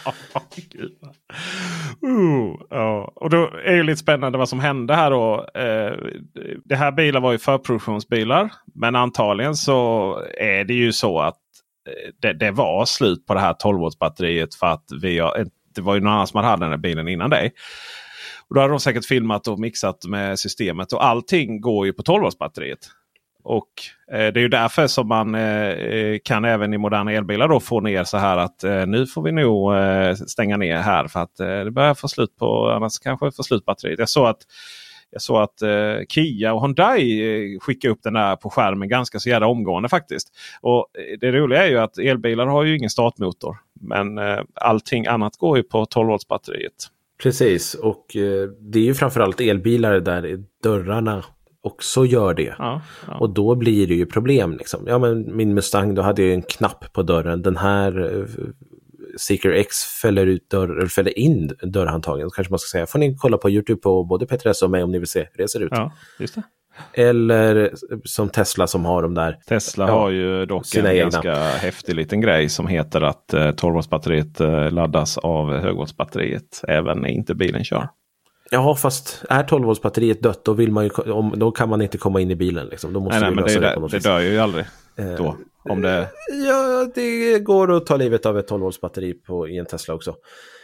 [2.09, 3.13] uh, ja.
[3.15, 5.47] Och då är det lite spännande vad som hände här då.
[5.55, 5.93] Eh,
[6.65, 8.53] det här bilar var ju förproduktionsbilar.
[8.75, 11.39] Men antagligen så är det ju så att
[11.89, 15.21] eh, det, det var slut på det här 12 volts batteriet för att vi
[15.77, 17.53] det var ju någon annan som hade den här bilen innan dig.
[18.49, 22.03] Och då hade de säkert filmat och mixat med systemet och allting går ju på
[22.03, 22.79] 12 batteriet.
[23.45, 23.69] Och
[24.13, 27.61] eh, det är ju därför som man eh, eh, kan även i moderna elbilar då
[27.61, 31.21] få ner så här att eh, nu får vi nog eh, stänga ner här för
[31.21, 33.99] att eh, det börjar få slut på annars kanske få slut batteriet.
[33.99, 34.41] Jag såg att
[35.11, 37.21] jag såg att eh, Kia och Hyundai
[37.55, 40.29] eh, skickade upp den där på skärmen ganska så jävla omgående faktiskt.
[40.61, 43.57] Och eh, Det roliga är ju att elbilar har ju ingen startmotor.
[43.81, 46.89] Men eh, allting annat går ju på 12 volts batteriet.
[47.23, 51.25] Precis, och eh, det är ju framförallt elbilar där dörrarna
[51.67, 52.55] också gör det.
[52.59, 53.19] Ja, ja.
[53.19, 54.57] Och då blir det ju problem.
[54.57, 54.85] Liksom.
[54.87, 57.43] Ja, men min Mustang, då hade jag en knapp på dörren.
[57.43, 58.27] Den här eh,
[59.19, 62.31] Seeker X fäller, ut dörr, fäller in dörrhandtagen.
[62.35, 62.87] Kanske man ska säga.
[62.87, 65.43] får ni kolla på YouTube på både Peter och mig om ni vill se hur
[65.43, 65.73] det ser ut.
[65.73, 66.43] Ja, just det.
[66.93, 67.71] Eller
[68.05, 69.39] som Tesla som har de där.
[69.49, 71.03] Tesla Ja, har ju dock en egna.
[71.03, 77.09] ganska häftig liten grej som heter att eh, 12-voltsbatteriet eh, laddas av högvoltsbatteriet även när
[77.09, 77.89] inte bilen kör.
[78.51, 82.21] Ja, fast är 12-voltsbatteriet dött då, vill man ju, om, då kan man inte komma
[82.21, 82.67] in i bilen.
[82.67, 82.93] Liksom.
[82.93, 84.65] Då måste Nej, nej, men det, det, på det, det dör ju aldrig
[85.19, 85.37] då.
[85.69, 86.09] Om det...
[86.49, 90.15] Ja, det går att ta livet av ett 12-voltsbatteri på, i en Tesla också.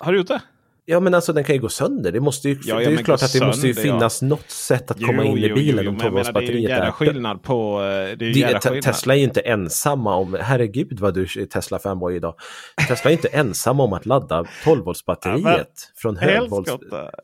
[0.00, 0.40] Har du gjort det?
[0.84, 2.12] Ja, men alltså den kan ju gå sönder.
[2.12, 3.94] Det, måste ju, Ja, det är klart att det måste ju sönder, ja.
[3.98, 6.68] finnas något sätt att komma in i bilen om jag menar, Det är ju 12-voltsbatteriet
[6.68, 7.80] jävla är skillnad på...
[7.80, 8.82] eh, Det är Det, skillnad.
[8.82, 12.34] Tesla är ju inte ensamma om, herregud vad du är Tesla-fanboy idag.
[12.88, 15.64] Tesla är inte ensamma om att ladda 12-voltsbatteriet Ja, men-
[15.96, 16.72] från högvolts...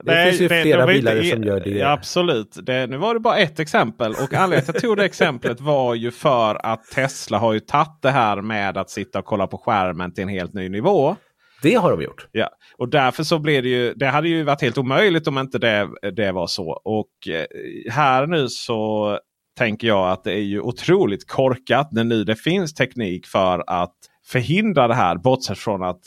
[0.05, 1.71] Det finns ju flera de var bilar inte- som gör det.
[1.71, 2.59] Ja, absolut.
[2.63, 4.11] Det, nu var det bara ett exempel.
[4.13, 7.61] Och anledningen till att jag tog det exemplet var ju för att Tesla har ju
[7.61, 11.17] tagit det här med att sitta och kolla på skärmen till en helt ny nivå.
[11.63, 12.29] Det har de gjort.
[12.33, 13.95] Ja, och därför så blir det ju.
[13.95, 16.71] Det hade ju varit helt omöjligt om inte det, det var så.
[16.85, 19.19] Och eh, här nu så
[19.59, 23.95] tänker jag att det är ju otroligt korkat när nu det finns teknik för att
[24.27, 25.17] förhindra det här.
[25.17, 26.01] Bortsett från att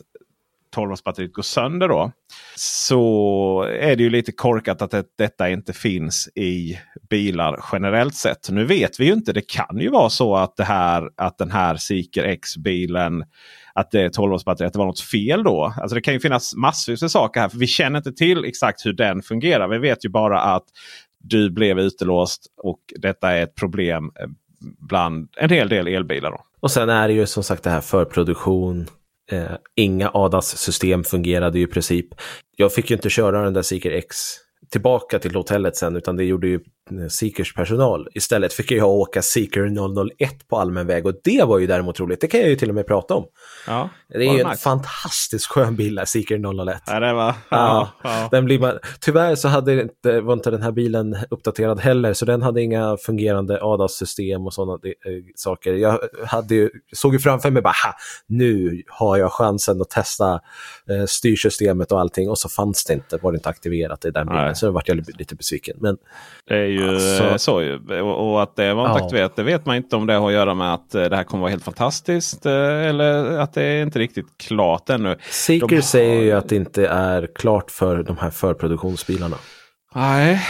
[0.76, 2.12] 12-voltsbatteriet går sönder då.
[2.56, 6.80] Så är det ju lite korkat att det, detta inte finns i
[7.10, 8.50] bilar generellt sett.
[8.50, 9.34] Nu vet vi ju inte.
[9.34, 13.24] Det kan ju vara så att, det här, att den här Seeker X-bilen
[13.74, 15.74] att eh, det är 12-voltsbatteri, att det var något fel då.
[15.82, 17.50] Alltså det kan ju finnas massvis med saker här.
[17.50, 19.68] För vi känner inte till exakt hur den fungerar.
[19.68, 20.66] Vi vet ju bara att
[21.24, 24.28] du blev utelåst och detta är ett problem eh,
[24.80, 26.32] bland en hel del elbilar.
[26.32, 26.42] Då.
[26.60, 28.88] Och sen är det ju som sagt det här förproduktion.
[29.32, 32.08] Eh, inga ADAS-system fungerade ju i princip.
[32.56, 34.16] Jag fick ju inte köra den där Seeker X
[34.72, 36.60] tillbaka till hotellet sen utan det gjorde ju
[37.10, 38.08] Seekers personal.
[38.14, 39.66] Istället fick jag åka Seeker
[40.20, 42.22] 001 på allmän väg och det var ju däremot roligt.
[42.22, 43.26] Det kan jag ju till och med prata om.
[43.68, 44.62] Ja, Det är ju en nice.
[44.62, 46.82] fantastiskt skön bil, där, Seeker 001.
[46.88, 48.28] Ja, det var, Ja, ja.
[48.32, 52.26] Den blir man, tyvärr så hade inte, var inte den här bilen uppdaterad heller, så
[52.26, 54.92] den hade inga fungerande ADAS-system och sådana eh,
[55.36, 55.74] saker.
[55.74, 57.94] Jag hade ju, såg ju framför mig bara, ha,
[58.28, 60.34] nu har jag chansen att testa
[60.90, 64.28] eh, styrsystemet och allting och så fanns det inte, var det inte aktiverat i den
[64.28, 64.46] bilen.
[64.46, 64.56] Nej.
[64.56, 65.78] Så då vart jag lite besviken.
[65.80, 65.98] Men
[66.48, 68.02] Det är ju Alltså- eh, så ju.
[68.02, 69.06] Och, och att det var inte Ja.
[69.06, 71.24] aktiverat det vet man inte om det har att göra med att eh, det här
[71.24, 72.46] kommer vara helt fantastiskt.
[72.46, 72.54] eh,
[72.88, 75.16] Eller att det är inte riktigt klart ännu.
[75.30, 79.36] Seeker De säger ju att det inte är klart för de här förproduktionsbilarna.
[79.96, 80.42] Nej.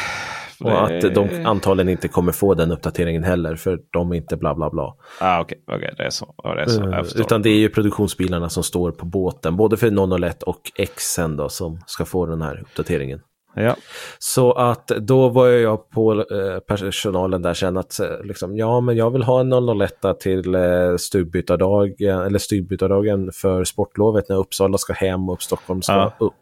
[0.63, 4.55] Och att de antagligen inte kommer få den uppdateringen heller, för de är inte bla
[4.55, 4.93] bla bla.
[5.19, 6.33] Ah, Okej, okej, det är så.
[6.43, 7.19] Ja, det är så.
[7.19, 10.61] Utan det är ju produktionsbilarna som står på båten, både för 001 och
[10.95, 13.19] Xen då, som ska få den här uppdateringen.
[13.55, 13.75] Ja.
[14.19, 18.97] Så att då var jag på eh, personalen där sen att eh, liksom, ja men
[18.97, 24.77] jag vill ha en 001 till eh, stugbytardag, eh, eller stugbytardagen för sportlovet när Uppsala
[24.77, 26.13] ska hem och Stockholm ska Ja.
[26.19, 26.33] upp.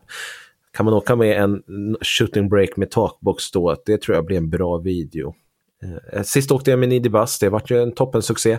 [0.72, 1.64] Kan man åka med en
[2.01, 5.34] shooting break med takbox då, det tror jag blir en bra video.
[6.24, 8.57] Sist åkte jag med Nidibuss, det vart ju en toppensuccé.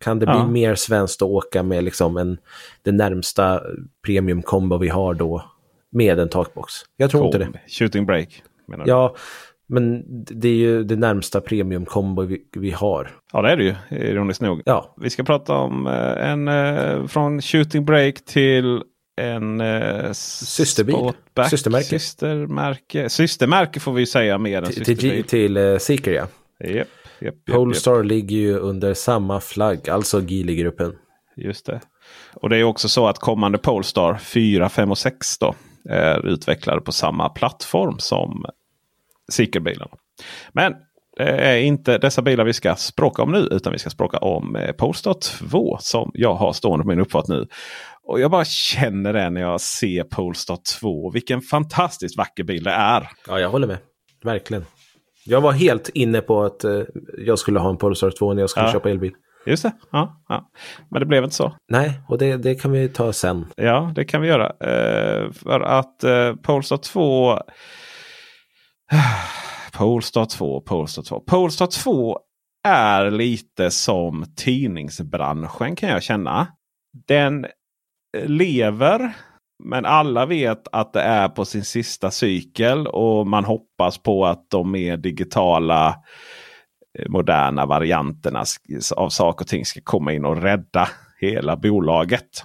[0.00, 0.46] Kan det bli Ja.
[0.46, 2.38] mer svenskt att åka med liksom en,
[2.82, 3.60] det närmsta
[4.06, 5.44] premium combo vi har då
[5.92, 6.72] med en takbox?
[6.96, 7.44] Jag tror inte det.
[7.44, 7.58] Cool.
[7.68, 8.42] Shooting break.
[8.68, 8.90] Menar du?
[8.90, 9.14] Ja,
[9.66, 13.10] men det är ju det närmsta premium combo vi, vi har.
[13.32, 13.74] ja, det är det ju.
[13.90, 14.62] Ironiskt nog.
[14.64, 18.82] Ja, Vi ska prata om eh, en eh, från shooting break till
[19.20, 20.94] en eh, Systerbil.
[20.94, 21.50] sportback.
[21.50, 21.88] Systermärke.
[21.88, 23.08] Systermärke.
[23.08, 25.24] Systermärke får vi säga mer än till, till, systerbil.
[25.24, 26.26] till uh, Seeker ja.
[26.68, 26.88] Japp,
[27.20, 27.34] japp.
[27.50, 30.92] Polestar ligger ju under samma flagg, alltså Geely-gruppen.
[31.36, 31.80] Just det.
[32.34, 35.54] Och det är också så att kommande Polestar 4, 5 och 6 då,
[35.88, 38.44] är utvecklade på samma plattform som
[39.32, 39.90] Seeker-bilarna.
[40.52, 40.74] Men
[41.16, 44.56] det är inte dessa bilar vi ska språka om nu utan vi ska språka om
[44.56, 45.14] eh, Polestar
[45.50, 47.46] 2 som jag har stående på min uppfart nu.
[48.04, 51.10] Och jag bara känner det när jag ser Polestar 2.
[51.10, 53.08] Vilken fantastiskt vacker bil det är.
[53.28, 53.78] Ja, jag håller med.
[54.24, 54.64] Verkligen.
[55.24, 56.80] Jag var helt inne på att eh,
[57.18, 58.72] jag skulle ha en Polestar 2 när jag skulle Ja.
[58.72, 59.12] köpa elbil.
[59.46, 59.72] Just det.
[59.90, 60.50] Ja, ja.
[60.90, 61.56] Men det blev inte så.
[61.68, 63.46] Nej, och det, det kan vi ta sen.
[63.56, 64.46] Ja, det kan vi göra.
[64.46, 67.38] Eh, för att eh, Polestar 2...
[69.72, 71.20] Polestar 2, Polestar 2.
[71.20, 72.18] Polestar 2
[72.68, 76.46] är lite som tidningsbranschen kan jag känna.
[77.06, 79.12] Den eh, lever.
[79.64, 84.50] Men alla vet att det är på sin sista cykel och man hoppas på att
[84.50, 85.96] de mer digitala
[86.98, 88.44] Eh, moderna varianterna
[88.96, 90.88] av saker och ting ska komma in och rädda
[91.20, 92.44] hela bolaget.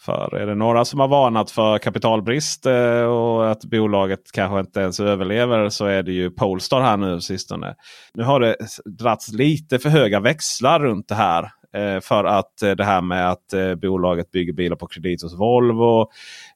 [0.00, 4.80] För är det några som har varnat för kapitalbrist eh, och att bolaget kanske inte
[4.80, 7.74] ens överlever så är det ju Polestar här nu sistone.
[8.14, 11.50] Nu har det dragits lite för höga växlar runt det här.
[11.74, 15.34] Eh, för att eh, det här med att eh, bolaget bygger bilar på kredit hos
[15.34, 16.00] Volvo.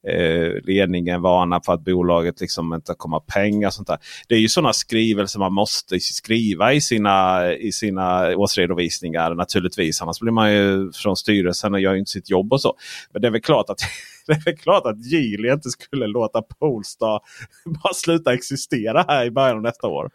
[0.08, 3.70] Eh, ledningen varnar för att bolaget liksom inte kommer ha pengar.
[3.70, 3.98] Sånt där.
[4.28, 10.02] Det är ju sådana skrivelser man måste skriva i sina, i sina årsredovisningar naturligtvis.
[10.02, 12.74] Annars blir man ju från styrelsen och gör inte sitt jobb och så.
[13.12, 13.78] Men det är väl klart att
[14.26, 17.20] det är väl klart att Geely inte skulle låta Polestar
[17.82, 20.10] bara sluta existera här i början av nästa år.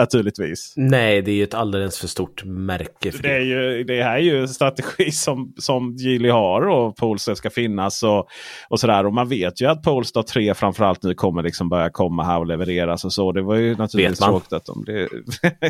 [0.00, 0.74] Naturligtvis.
[0.76, 3.12] Nej, det är ju ett alldeles för stort märke.
[3.12, 6.96] För det, är ju, det här är ju en strategi som, som Geely har och
[6.96, 8.02] Polestar ska finnas.
[8.02, 8.28] Och,
[8.68, 9.06] och sådär.
[9.06, 12.46] Och man vet ju att Polestar 3 framförallt nu kommer liksom börja komma här och
[12.46, 13.04] levereras.
[13.04, 13.32] och så.
[13.32, 14.84] Det var ju naturligtvis tråkigt att de...
[14.84, 15.08] Det...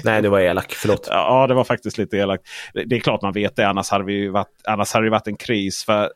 [0.04, 0.72] Nej, det var elak.
[0.72, 1.06] Förlåt.
[1.10, 2.44] Ja, det var faktiskt lite elakt.
[2.74, 3.68] Det, det är klart man vet det.
[3.68, 5.84] Annars hade, vi varit, annars hade det varit en kris.
[5.84, 6.10] för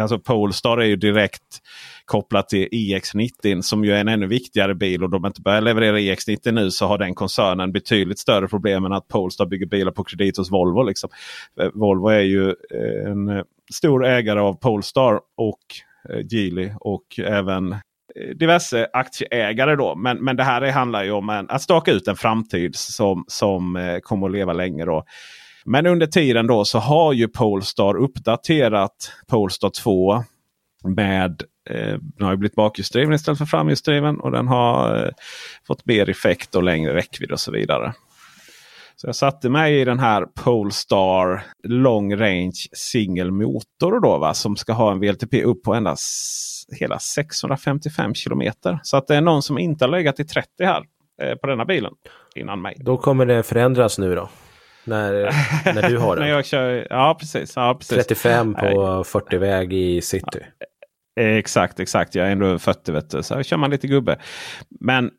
[0.00, 1.60] Alltså Polestar är ju direkt
[2.04, 5.02] kopplat till EX90 som ju är en ännu viktigare bil.
[5.02, 8.92] Och de inte börjar leverera EX90 nu så har den koncernen betydligt större problem än
[8.92, 10.82] att Polestar bygger bilar på kredit hos Volvo.
[10.82, 11.10] Liksom.
[11.60, 13.42] Eh, Volvo är ju eh, en eh,
[13.72, 15.60] stor ägare av Polestar och
[16.30, 17.76] Geely och även
[18.34, 19.76] diverse aktieägare.
[19.76, 19.94] Då.
[19.94, 23.98] Men, men det här handlar ju om en, att staka ut en framtid som, som
[24.02, 24.84] kommer att leva länge.
[24.84, 25.04] Då.
[25.64, 30.24] Men under tiden då så har ju Polestar uppdaterat Polestar 2
[30.84, 34.20] med eh, den har blivit bakhjulsdriven istället för framhjulsdriven.
[34.20, 35.10] Och den har eh,
[35.66, 37.94] fått mer effekt och längre räckvidd och så vidare.
[38.96, 44.56] Så jag satte mig i den här Polestar Long Range Single Motor då, va, som
[44.56, 48.80] ska ha en VLTP upp på endast hela 655 kilometer.
[48.82, 50.82] Så att det är någon som inte har legat i 30 här
[51.22, 51.92] eh, på denna bilen
[52.34, 52.76] innan mig.
[52.78, 54.28] Då kommer det förändras nu då?
[54.84, 55.12] När,
[55.74, 56.24] när du har den?
[56.24, 58.06] när jag kör, ja, precis, ja, precis.
[58.06, 60.40] 35 på 40-väg i city.
[61.20, 62.14] Exakt, exakt.
[62.14, 63.22] Jag är ändå 40 vet du.
[63.22, 64.18] Så här kör man lite gubbe.
[64.80, 65.10] Men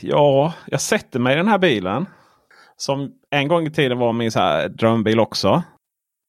[0.00, 2.06] ja, jag sätter mig i den här bilen.
[2.76, 5.62] Som en gång i tiden var min så här drömbil också.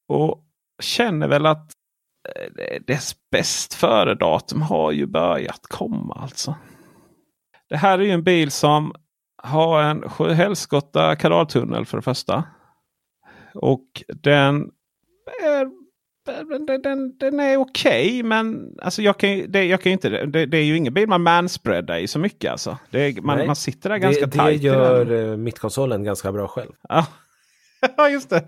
[0.07, 0.43] Och
[0.81, 1.71] känner väl att
[2.29, 6.55] eh, dess bäst före-datum har ju börjat komma alltså.
[7.69, 8.93] Det här är ju en bil som
[9.43, 12.43] har en sjuhelskotta kanaltunnel för det första.
[13.53, 14.69] Och den
[15.43, 15.79] är
[16.65, 20.45] den, den, den är okej, okay, men alltså jag kan, det, jag kan inte, det,
[20.45, 22.51] det är ju ingen bil man manspreadar i så mycket.
[22.51, 22.77] Alltså.
[22.89, 24.61] Det, man, man sitter där ganska det, tajt.
[24.61, 26.71] Det gör eh, mittkonsolen ganska bra själv.
[26.89, 27.05] Ja,
[28.11, 28.43] just det.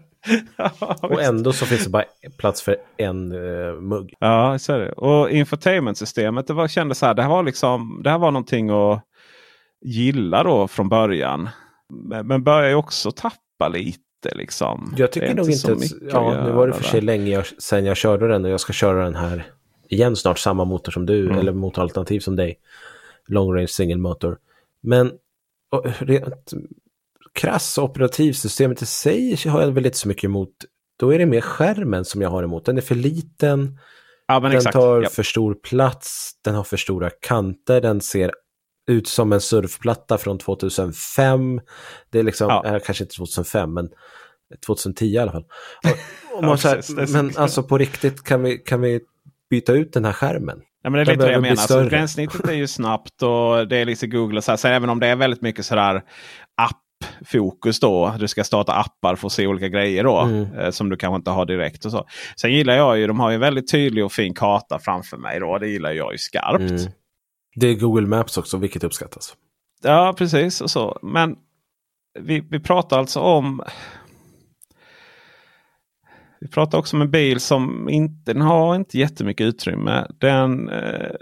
[1.01, 2.03] och ändå så finns det bara
[2.37, 4.13] plats för en uh, mugg.
[4.19, 4.91] Ja, så är det.
[4.91, 8.69] Och infotainmentsystemet, det var, kändes så här, det här var liksom, det här var någonting
[8.69, 9.03] att
[9.81, 11.49] gilla då från början.
[11.89, 14.01] Men, men börjar ju också tappa lite
[14.35, 14.93] Liksom.
[14.97, 15.79] Jag tycker nog inte att,
[16.11, 18.73] ja, nu var det för sig länge jag, sedan jag körde den och jag ska
[18.73, 19.51] köra den här
[19.89, 21.37] igen snart, samma motor som du, mm.
[21.37, 22.59] eller motoralternativ som dig.
[23.27, 24.37] Long range single motor.
[24.81, 25.11] Men
[25.99, 26.53] rent
[27.33, 30.49] krass operativsystemet i sig har jag väl inte så mycket emot.
[30.99, 32.65] Då är det mer skärmen som jag har emot.
[32.65, 33.79] Den är för liten.
[34.27, 34.73] Ja, den exakt.
[34.73, 35.09] tar ja.
[35.09, 36.31] för stor plats.
[36.43, 37.81] Den har för stora kanter.
[37.81, 38.31] Den ser
[38.91, 41.61] ut som en surfplatta från 2005.
[42.11, 42.75] Det är liksom, ja.
[42.75, 43.89] äh, kanske inte 2005 men
[44.65, 45.45] 2010 i alla fall.
[46.33, 48.99] Och, och ja, här, men alltså på riktigt kan vi, kan vi
[49.49, 50.61] byta ut den här skärmen?
[50.83, 51.51] Ja, men det är lite vad jag menar.
[51.51, 54.37] Alltså, gränssnittet är ju snabbt och det är lite Google.
[54.37, 56.01] Och så, här, så även om det är väldigt mycket sådär
[56.61, 58.15] app-fokus då.
[58.19, 60.19] Du ska starta appar för att se olika grejer då.
[60.19, 60.53] Mm.
[60.53, 61.85] Eh, som du kanske inte har direkt.
[61.85, 62.07] och så.
[62.41, 65.39] Sen gillar jag ju, de har ju väldigt tydlig och fin karta framför mig.
[65.39, 65.57] då.
[65.57, 66.71] Det gillar jag ju skarpt.
[66.71, 66.91] Mm.
[67.55, 69.35] Det är Google Maps också, vilket uppskattas.
[69.83, 70.61] Ja, precis.
[70.61, 70.99] Och så.
[71.01, 71.35] Men
[72.19, 73.63] vi, vi pratar alltså om...
[76.41, 80.07] Vi pratar också om en bil som inte den har inte jättemycket utrymme.
[80.19, 81.15] Den, eh,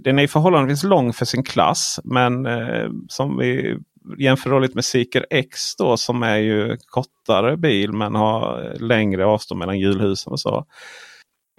[0.00, 2.00] den är förhållandevis lång för sin klass.
[2.04, 3.78] Men eh, som vi
[4.18, 9.26] jämför lite med Seeker X då som är ju kortare bil men har eh, längre
[9.26, 10.66] avstånd mellan hjulhusen och så.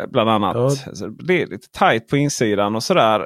[0.08, 0.56] Bland annat.
[0.56, 0.64] Ja.
[0.64, 3.26] Alltså, det är lite tight på insidan och sådär.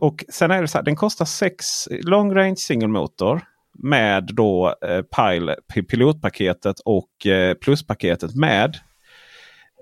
[0.00, 3.40] Och sen är det så här, den kostar 6 long range single motor.
[3.78, 8.76] Med då eh, pil, pilotpaketet och eh, pluspaketet med.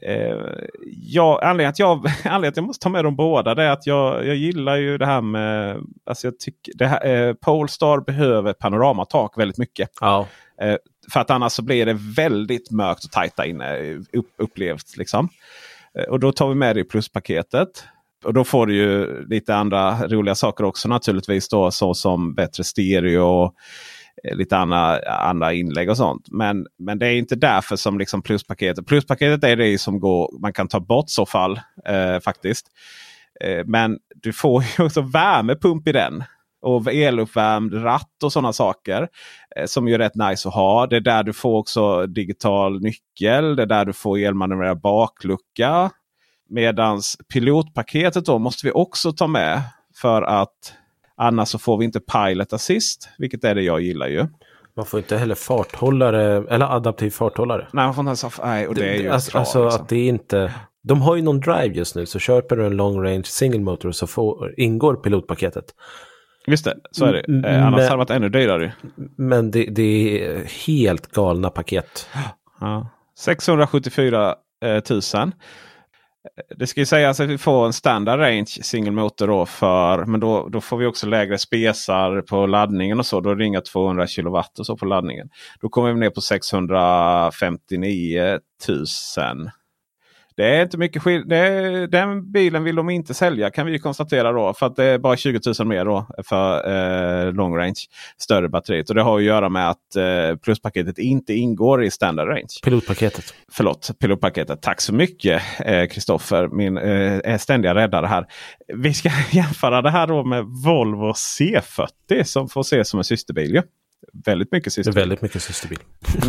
[0.02, 0.36] Eh,
[0.86, 3.86] ja, anledningen, att jag, anledningen att jag måste ta med dem båda det är att
[3.86, 5.80] jag, jag gillar ju det här med...
[6.06, 9.90] Alltså jag tycker det här, eh, Polestar behöver panoramatak väldigt mycket.
[10.00, 10.26] Ja.
[10.60, 10.76] Eh,
[11.12, 13.94] för att annars så blir det väldigt mörkt och tajt där inne.
[14.12, 15.28] Upp, upplevt liksom.
[15.98, 17.84] Eh, och då tar vi med det i pluspaketet.
[18.24, 21.48] Och då får du ju lite andra roliga saker också naturligtvis.
[21.48, 23.54] Då, så som bättre stereo och
[24.32, 26.26] lite andra, andra inlägg och sånt.
[26.30, 28.86] Men, men det är inte därför som liksom pluspaketet.
[28.86, 32.66] Pluspaketet är det som går, man kan ta bort så fall eh, faktiskt.
[33.40, 36.24] Eh, men du får ju också värmepump i den
[36.64, 39.08] och eluppvärmd ratt och sådana saker.
[39.56, 40.86] Eh, som ju är rätt nice att ha.
[40.86, 43.56] Det är där du får också digital nyckel.
[43.56, 45.90] Det är där du får elmanövrerad baklucka.
[46.48, 49.62] Medans pilotpaketet då måste vi också ta med.
[49.96, 50.74] För att
[51.16, 53.08] annars så får vi inte Pilot Assist.
[53.18, 54.26] Vilket är det jag gillar ju.
[54.76, 57.68] Man får inte heller farthållare eller adaptiv farthållare.
[57.72, 59.82] Nej, man får inte ens Nej, och det, är ju alltså, bra, alltså liksom.
[59.82, 60.52] att det är inte...
[60.82, 63.92] De har ju någon drive just nu så köper du en long range single motor
[63.92, 65.64] så får, ingår pilotpaketet.
[66.46, 67.48] Just det, så är det.
[67.48, 68.74] Eh, annars men- hade det varit ännu dyrare.
[69.16, 72.08] Men det, det är helt galna paket.
[72.60, 72.88] Ja.
[73.18, 74.34] 674
[74.64, 75.00] eh, 000.
[76.56, 80.04] Det ska ju sägas att vi får en standard range single motor då för.
[80.04, 83.20] Men då, då får vi också lägre spesar på laddningen och så.
[83.20, 85.28] Då är det inga 200 kilowatt och så på laddningen.
[85.60, 88.38] Då kommer vi ner på 659
[88.68, 88.86] 000.
[90.36, 91.90] Det är inte mycket skillnad.
[91.90, 94.54] Den bilen vill de inte sälja kan vi konstatera då.
[94.54, 97.74] För att det är bara 20 000 mer då för eh, long range.
[98.18, 98.88] Större batteriet.
[98.88, 102.60] Och det har att göra med att eh, pluspaketet inte ingår i standard range.
[102.64, 103.34] Pilotpaketet.
[103.52, 104.62] Förlåt, pilotpaketet.
[104.62, 105.42] Tack så mycket
[105.90, 108.26] Kristoffer, min eh, ständiga räddare här.
[108.74, 113.54] Vi ska jämföra det här då med Volvo C40 som får ses som en systerbil.
[113.54, 113.62] Ju.
[114.24, 115.00] Väldigt mycket systerbil.
[115.00, 115.78] väldigt mycket systerbil.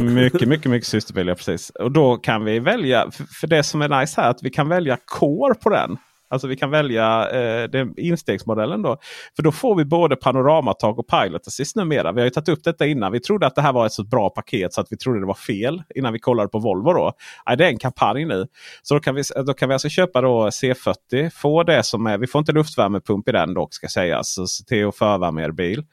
[0.01, 1.27] Mycket, mycket, mycket systerbil.
[1.27, 1.69] Ja, precis.
[1.69, 4.97] Och då kan vi välja, för, det som är nice här, att vi kan välja
[5.05, 5.97] Core på den.
[6.29, 8.97] Alltså vi kan välja eh, den instegsmodellen då.
[9.35, 12.11] För då får vi både panoramatag och pilot assist numera.
[12.11, 13.11] Vi har ju tagit upp detta innan.
[13.11, 15.25] Vi trodde att det här var ett så bra paket så att vi trodde det
[15.25, 16.93] var fel innan vi kollade på Volvo.
[16.93, 17.13] då.
[17.47, 18.47] Nej, det är en kampanj nu.
[18.83, 21.29] Så då kan vi, då kan vi alltså köpa då C40.
[21.29, 24.33] Få det som är, vi får inte luftvärmepump i den dock ska sägas.
[24.33, 25.83] Så se till att förvärma er bil.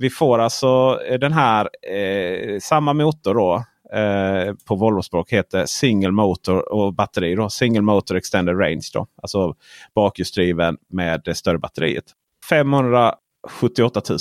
[0.00, 3.64] Vi får alltså eh, den här eh, samma motor då.
[3.98, 7.34] Eh, på Volvo-språk heter single motor och batteri.
[7.34, 7.48] Då.
[7.48, 8.90] Single motor extended range.
[8.94, 9.06] Då.
[9.22, 9.54] Alltså
[9.94, 12.04] bakhjulsdriven med det större batteriet.
[12.50, 14.18] 578 000.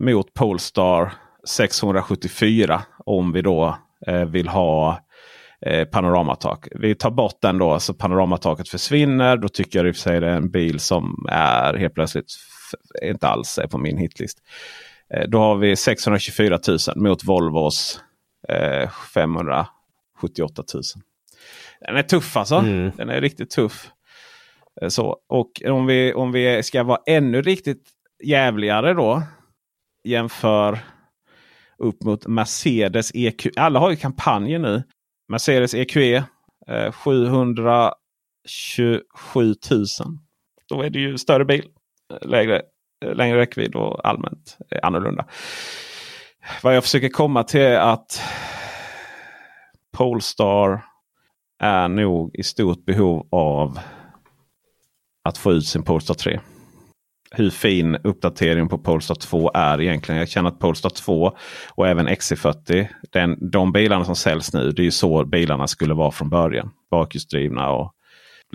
[0.00, 1.12] Mot Polestar
[1.48, 5.00] 674 om vi då eh, vill ha
[5.66, 6.68] eh, panoramatak.
[6.70, 9.36] Vi tar bort den då så panoramataket försvinner.
[9.36, 12.30] Då tycker jag i och för sig det är en bil som är helt plötsligt
[13.02, 14.38] inte alls är på min hitlist.
[15.14, 18.00] Eh, då har vi 624 000 mot Volvos
[18.48, 20.82] eh, 578 000.
[21.80, 22.54] Den är tuff alltså.
[22.54, 22.90] Mm.
[22.96, 23.90] Den är riktigt tuff.
[24.82, 27.88] Eh, Så, och om vi, om vi ska vara ännu riktigt
[28.24, 29.22] jävligare då.
[30.04, 30.78] Jämför
[31.78, 33.46] upp mot Mercedes EQ.
[33.56, 34.82] Alla har ju kampanjer nu.
[35.28, 36.24] Mercedes EQE
[36.68, 37.94] eh, 727
[39.70, 39.86] 000.
[40.68, 41.64] Då är det ju större bil.
[42.22, 42.62] Lägre,
[43.06, 45.24] längre räckvidd och allmänt annorlunda.
[46.62, 48.22] Vad jag försöker komma till är att
[49.96, 50.84] Polestar
[51.62, 53.78] är nog i stort behov av
[55.24, 56.40] att få ut sin Polestar 3.
[57.30, 60.18] Hur fin uppdatering på Polestar 2 är egentligen.
[60.18, 61.36] Jag känner att Polestar 2
[61.74, 62.88] och även XC40.
[63.12, 64.70] Den, de bilarna som säljs nu.
[64.70, 66.70] Det är ju så bilarna skulle vara från början.
[66.90, 67.92] Bakhjulsdrivna och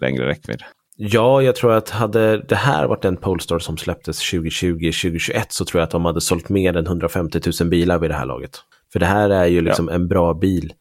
[0.01, 0.63] längre räckvidd.
[0.95, 5.79] Ja, jag tror att hade det här varit en Polestar som släpptes 2020-2021 så tror
[5.79, 8.59] jag att de hade sålt mer än 150 000 bilar vid det här laget.
[8.93, 10.73] För det här är ju liksom en bra bil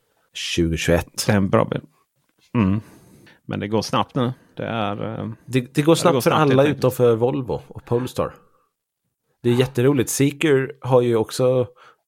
[0.57, 1.07] 2021.
[1.27, 1.81] Det är en bra bil.
[2.55, 2.81] Mm.
[3.47, 4.33] Men det går snabbt nu.
[4.57, 5.21] Det är...
[5.21, 8.35] eh, Det, det går snabbt går för snabbt, alla utom för Volvo och Polestar.
[9.43, 10.11] Det är jätteroligt.
[10.11, 11.67] Seeker har ju också,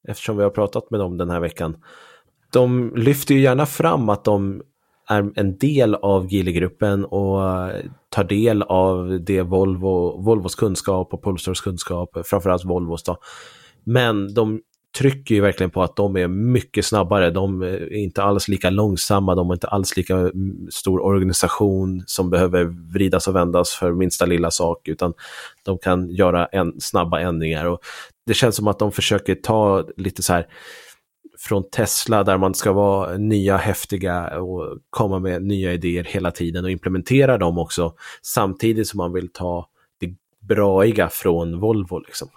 [0.08, 1.76] eftersom vi har pratat med dem den här veckan,
[2.52, 4.62] de lyfter ju gärna fram att de
[5.08, 7.70] är en del av Geely-gruppen och
[8.08, 13.16] tar del av det Volvo, Volvos kunskap och Polestars kunskap, framförallt Volvos då.
[13.84, 14.60] Men de
[14.98, 17.30] trycker ju verkligen på att de är mycket snabbare.
[17.30, 20.30] De är inte alls lika långsamma, de har inte alls lika
[20.70, 25.14] stor organisation som behöver vridas och vändas för minsta lilla sak, utan
[25.62, 27.66] de kan göra en, snabba ändringar.
[27.66, 27.78] Och
[28.26, 30.46] det känns som att de försöker ta lite så här
[31.44, 36.64] från Tesla där man ska vara nya, häftiga och komma med nya idéer hela tiden
[36.64, 39.68] och implementera dem också samtidigt som man vill ta
[40.00, 40.14] det
[40.48, 41.98] braiga från Volvo.
[41.98, 42.28] Liksom.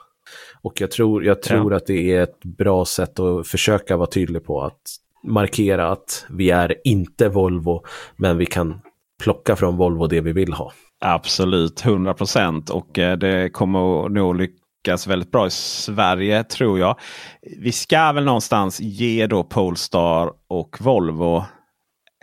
[0.61, 4.45] Och jag tror, jag tror att det är ett bra sätt att försöka vara tydlig
[4.45, 4.81] på att
[5.23, 7.83] markera att vi är inte Volvo,
[8.15, 8.79] men vi kan
[9.23, 10.73] plocka från Volvo det vi vill ha.
[10.99, 12.69] Absolut, 100 procent.
[12.69, 14.66] Och eh, det kommer nog lyckas
[15.07, 16.99] väldigt bra i Sverige tror jag.
[17.57, 21.37] Vi ska väl någonstans ge då Polestar och Volvo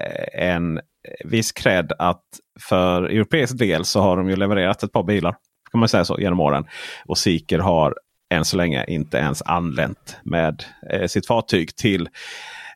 [0.02, 0.80] eh, en
[1.24, 2.24] viss cred att
[2.68, 5.36] för europeisk del så har de ju levererat ett par bilar.
[5.70, 6.64] Kan man säga så genom åren.
[7.06, 7.94] Och Seeker har
[8.34, 12.08] än så länge inte ens anlänt med eh, sitt fartyg till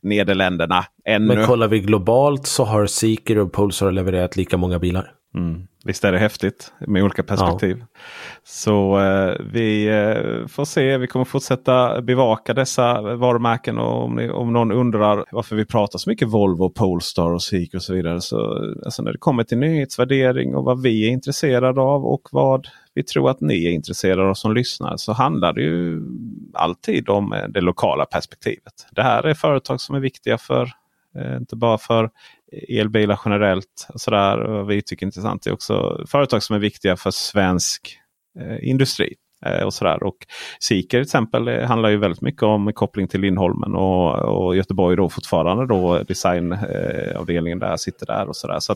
[0.02, 1.34] Nederländerna ännu.
[1.34, 5.12] Men kollar vi globalt så har Seeker och Polestar levererat lika många bilar.
[5.38, 5.66] Mm.
[5.84, 7.76] Visst är det häftigt med olika perspektiv.
[7.80, 8.00] Ja.
[8.44, 10.98] Så eh, vi eh, får se.
[10.98, 13.78] Vi kommer fortsätta bevaka dessa varumärken.
[13.78, 17.74] Och om, ni, om någon undrar varför vi pratar så mycket Volvo, Polestar och SIK
[17.74, 18.20] och så vidare.
[18.20, 18.36] Så
[18.84, 23.02] alltså när det kommer till nyhetsvärdering och vad vi är intresserade av och vad vi
[23.02, 24.96] tror att ni är intresserade av som lyssnar.
[24.96, 26.02] Så handlar det ju
[26.54, 28.86] alltid om eh, det lokala perspektivet.
[28.92, 30.68] Det här är företag som är viktiga för
[31.16, 32.10] Eh, inte bara för
[32.68, 33.86] elbilar generellt.
[33.94, 34.38] Och sådär.
[34.38, 37.98] Och vi tycker intressant det är också företag som är viktiga för svensk
[38.40, 39.14] eh, industri.
[39.46, 40.02] Eh, och sådär.
[40.02, 40.16] Och
[40.60, 44.96] Seeker till exempel eh, handlar ju väldigt mycket om koppling till Lindholmen och, och Göteborg
[44.96, 48.28] då fortfarande då designavdelningen eh, där sitter där.
[48.28, 48.60] och sådär.
[48.60, 48.74] Så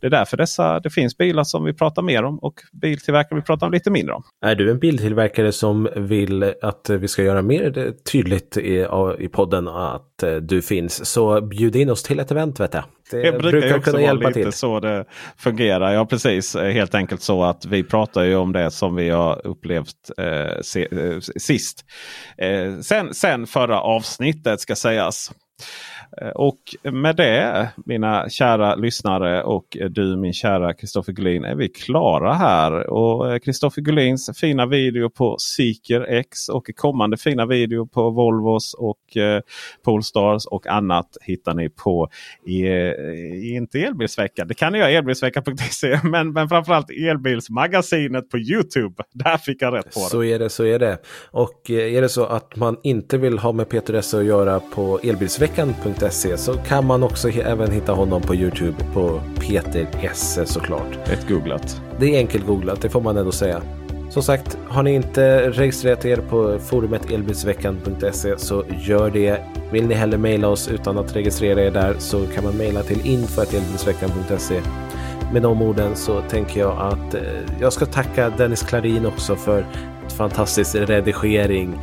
[0.00, 3.42] Det är därför dessa, det finns bilar som vi pratar mer om och biltillverkare vi
[3.42, 4.22] pratar lite mindre om.
[4.44, 8.86] Är du en biltillverkare som vill att vi ska göra mer tydligt i,
[9.18, 12.84] i podden att du finns så bjud in oss till ett event vet jag.
[13.10, 14.52] Det, det brukar, brukar kunna hjälpa lite till.
[14.52, 15.04] så det
[15.36, 15.92] fungerar.
[15.92, 19.46] Ja precis, eh, helt enkelt så att vi pratar ju om det som vi har
[19.46, 21.84] upplevt eh, se, eh, sist.
[22.38, 25.30] Eh, sen, sen förra avsnittet ska sägas.
[26.22, 31.68] Eh, och med det mina kära lyssnare och du min kära Kristoffer Gullin är vi
[31.68, 32.90] klara här.
[32.90, 38.74] Och eh, Kristoffer Gullins fina video på Seeker X och kommande fina video på Volvos
[38.74, 39.40] och eh,
[39.84, 42.08] Polestars och annat hittar ni på
[42.46, 44.48] i, i inte Elbilsveckan.
[44.48, 49.02] Det kan ni göra elbilsveckan.se men, men framförallt Elbilsmagasinet på Youtube.
[49.12, 50.06] Där fick jag rätt på det.
[50.06, 50.98] Så är det, så är det.
[51.30, 55.00] Och är det så att man inte vill ha med Peter Esse att göra på
[55.02, 61.08] elbilsveckan.se peter.se så kan man också även hitta honom på Youtube på Peter Esse såklart.
[61.08, 61.80] Ett googlat.
[62.00, 63.62] Det är enkelt googlat, det får man ändå säga.
[64.10, 69.40] Som sagt, har ni inte registrerat er på forumet elbilsveckan.se så gör det.
[69.72, 73.06] Vill ni hellre mejla oss utan att registrera er där så kan man mejla till
[73.06, 74.60] info.elbilsveckan.se.
[75.32, 77.22] Med de orden så tänker jag att eh,
[77.60, 79.66] jag ska tacka Dennis Klarin också för
[80.16, 81.78] fantastisk redigering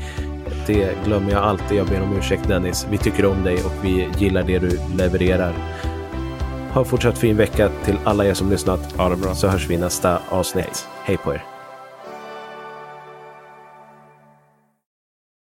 [0.68, 1.78] det glömmer jag alltid.
[1.78, 2.88] Jag ber om ursäkt Dennis.
[2.90, 5.54] Vi tycker om dig och vi gillar det du levererar.
[6.74, 8.92] Ha fortsatt fin vecka till alla er som lyssnat.
[8.98, 9.36] Ha det bra.
[9.36, 10.66] Så hörs vi i nästa avsnitt.
[10.66, 11.55] Hej, Hej på er.